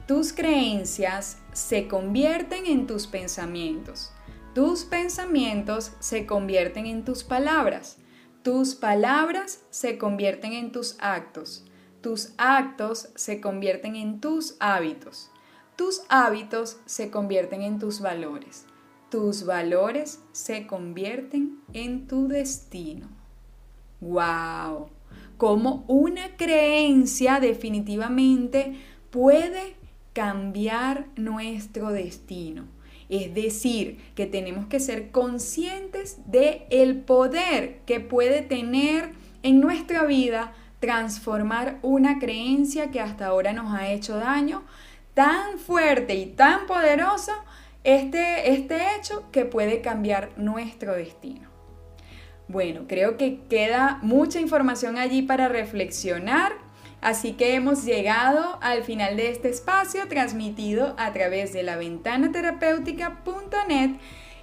tus 0.08 0.32
creencias 0.32 1.38
se 1.52 1.90
convierten 1.90 2.66
en 2.66 2.88
tus 2.88 3.08
pensamientos, 3.08 4.14
tus 4.54 4.86
pensamientos 4.86 5.92
se 6.00 6.26
convierten 6.26 6.86
en 6.86 7.04
tus 7.04 7.26
palabras 7.26 7.98
tus 8.46 8.76
palabras 8.76 9.66
se 9.72 9.98
convierten 9.98 10.54
en 10.54 10.72
tus 10.72 10.98
actos. 11.00 11.66
Tus 12.02 12.36
actos 12.38 13.10
se 13.16 13.42
convierten 13.42 13.96
en 13.96 14.22
tus 14.22 14.56
hábitos. 14.60 15.32
Tus 15.76 16.04
hábitos 16.10 16.78
se 16.86 17.10
convierten 17.10 17.64
en 17.64 17.80
tus 17.80 18.02
valores. 18.02 18.68
Tus 19.10 19.48
valores 19.48 20.22
se 20.32 20.68
convierten 20.68 21.58
en 21.74 22.06
tu 22.06 22.28
destino. 22.28 23.08
¡Wow! 24.00 24.90
Como 25.38 25.84
una 25.88 26.38
creencia 26.38 27.40
definitivamente 27.40 28.80
puede 29.10 29.76
cambiar 30.14 31.08
nuestro 31.16 31.90
destino. 31.90 32.75
Es 33.10 33.34
decir, 33.34 34.00
que 34.16 34.26
tenemos 34.26 34.66
que 34.68 34.80
ser 34.80 35.12
conscientes 35.12 36.18
de 36.26 36.66
el 36.70 37.02
poder 37.02 37.80
que 37.86 38.00
puede 38.00 38.42
tener 38.42 39.12
en 39.44 39.60
nuestra 39.60 40.04
vida 40.06 40.54
transformar 40.80 41.80
una 41.82 42.20
creencia 42.20 42.92
que 42.92 43.00
hasta 43.00 43.28
ahora 43.28 43.54
nos 43.54 43.74
ha 43.74 43.92
hecho 43.92 44.18
daño 44.18 44.64
tan 45.14 45.58
fuerte 45.60 46.16
y 46.16 46.26
tan 46.28 46.68
poderoso 46.68 47.32
este, 47.84 48.52
este 48.52 48.96
hecho 48.98 49.32
que 49.32 49.46
puede 49.46 49.82
cambiar 49.82 50.32
nuestro 50.38 50.96
destino. 50.96 51.50
Bueno, 52.48 52.86
creo 52.88 53.18
que 53.18 53.42
queda 53.50 54.00
mucha 54.04 54.40
información 54.40 54.98
allí 54.98 55.24
para 55.24 55.48
reflexionar, 55.48 56.54
así 57.06 57.34
que 57.34 57.54
hemos 57.54 57.86
llegado 57.86 58.58
al 58.62 58.84
final 58.84 59.16
de 59.16 59.30
este 59.30 59.50
espacio 59.50 60.08
transmitido 60.08 60.96
a 60.98 61.14
través 61.14 61.54
de 61.54 61.62
la 61.62 61.78
ventana 61.78 62.32
terapéutica.net 62.32 63.92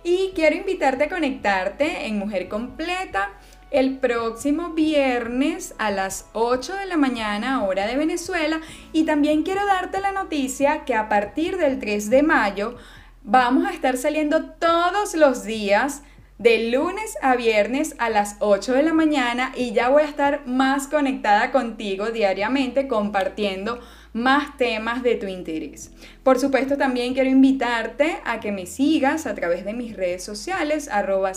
y 0.04 0.30
quiero 0.36 0.54
invitarte 0.54 1.04
a 1.04 1.08
conectarte 1.08 2.06
en 2.06 2.20
Mujer 2.20 2.48
Completa 2.48 3.30
el 3.72 3.98
próximo 3.98 4.74
viernes 4.74 5.74
a 5.78 5.90
las 5.90 6.28
8 6.34 6.74
de 6.76 6.86
la 6.86 6.96
mañana, 6.96 7.64
hora 7.64 7.86
de 7.86 7.96
Venezuela. 7.96 8.60
Y 8.92 9.04
también 9.06 9.42
quiero 9.42 9.66
darte 9.66 10.00
la 10.00 10.12
noticia 10.12 10.84
que 10.84 10.94
a 10.94 11.08
partir 11.08 11.56
del 11.56 11.80
3 11.80 12.10
de 12.10 12.22
mayo 12.22 12.76
vamos 13.24 13.66
a 13.66 13.72
estar 13.72 13.96
saliendo 13.96 14.44
todos 14.44 15.14
los 15.14 15.42
días 15.42 16.02
de 16.42 16.70
lunes 16.70 17.16
a 17.22 17.36
viernes 17.36 17.94
a 17.98 18.10
las 18.10 18.34
8 18.40 18.72
de 18.72 18.82
la 18.82 18.92
mañana 18.92 19.52
y 19.54 19.72
ya 19.72 19.90
voy 19.90 20.02
a 20.02 20.06
estar 20.06 20.44
más 20.44 20.88
conectada 20.88 21.52
contigo 21.52 22.06
diariamente 22.06 22.88
compartiendo 22.88 23.78
más 24.12 24.56
temas 24.56 25.04
de 25.04 25.14
tu 25.14 25.26
interés. 25.26 25.92
Por 26.24 26.40
supuesto, 26.40 26.76
también 26.76 27.14
quiero 27.14 27.30
invitarte 27.30 28.18
a 28.24 28.40
que 28.40 28.50
me 28.50 28.66
sigas 28.66 29.26
a 29.26 29.36
través 29.36 29.64
de 29.64 29.72
mis 29.72 29.96
redes 29.96 30.24
sociales, 30.24 30.88
arroba 30.88 31.32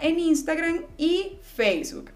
en 0.00 0.18
Instagram 0.18 0.82
y 0.98 1.38
Facebook. 1.54 2.10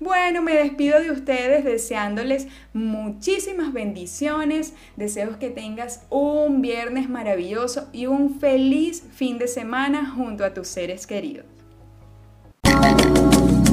Bueno, 0.00 0.42
me 0.42 0.54
despido 0.54 1.00
de 1.00 1.10
ustedes 1.10 1.64
deseándoles 1.64 2.46
muchísimas 2.72 3.72
bendiciones. 3.72 4.74
Deseos 4.96 5.36
que 5.38 5.50
tengas 5.50 6.02
un 6.08 6.62
viernes 6.62 7.08
maravilloso 7.08 7.88
y 7.92 8.06
un 8.06 8.38
feliz 8.38 9.02
fin 9.12 9.38
de 9.38 9.48
semana 9.48 10.12
junto 10.14 10.44
a 10.44 10.54
tus 10.54 10.68
seres 10.68 11.06
queridos. 11.06 11.46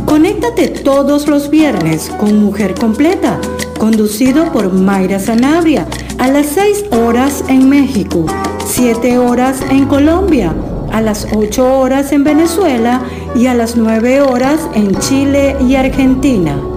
Conéctate 0.07 0.69
todos 0.69 1.27
los 1.27 1.49
viernes 1.51 2.09
con 2.17 2.39
Mujer 2.39 2.73
Completa, 2.73 3.39
conducido 3.77 4.51
por 4.51 4.73
Mayra 4.73 5.19
Sanabria, 5.19 5.87
a 6.17 6.27
las 6.29 6.47
6 6.47 6.85
horas 6.91 7.43
en 7.49 7.69
México, 7.69 8.25
7 8.65 9.17
horas 9.19 9.61
en 9.69 9.85
Colombia, 9.85 10.55
a 10.95 11.01
las 11.01 11.27
8 11.35 11.77
horas 11.77 12.13
en 12.13 12.23
Venezuela 12.23 13.01
y 13.35 13.47
a 13.47 13.53
las 13.53 13.75
9 13.75 14.21
horas 14.21 14.61
en 14.75 14.97
Chile 14.99 15.57
y 15.67 15.75
Argentina. 15.75 16.74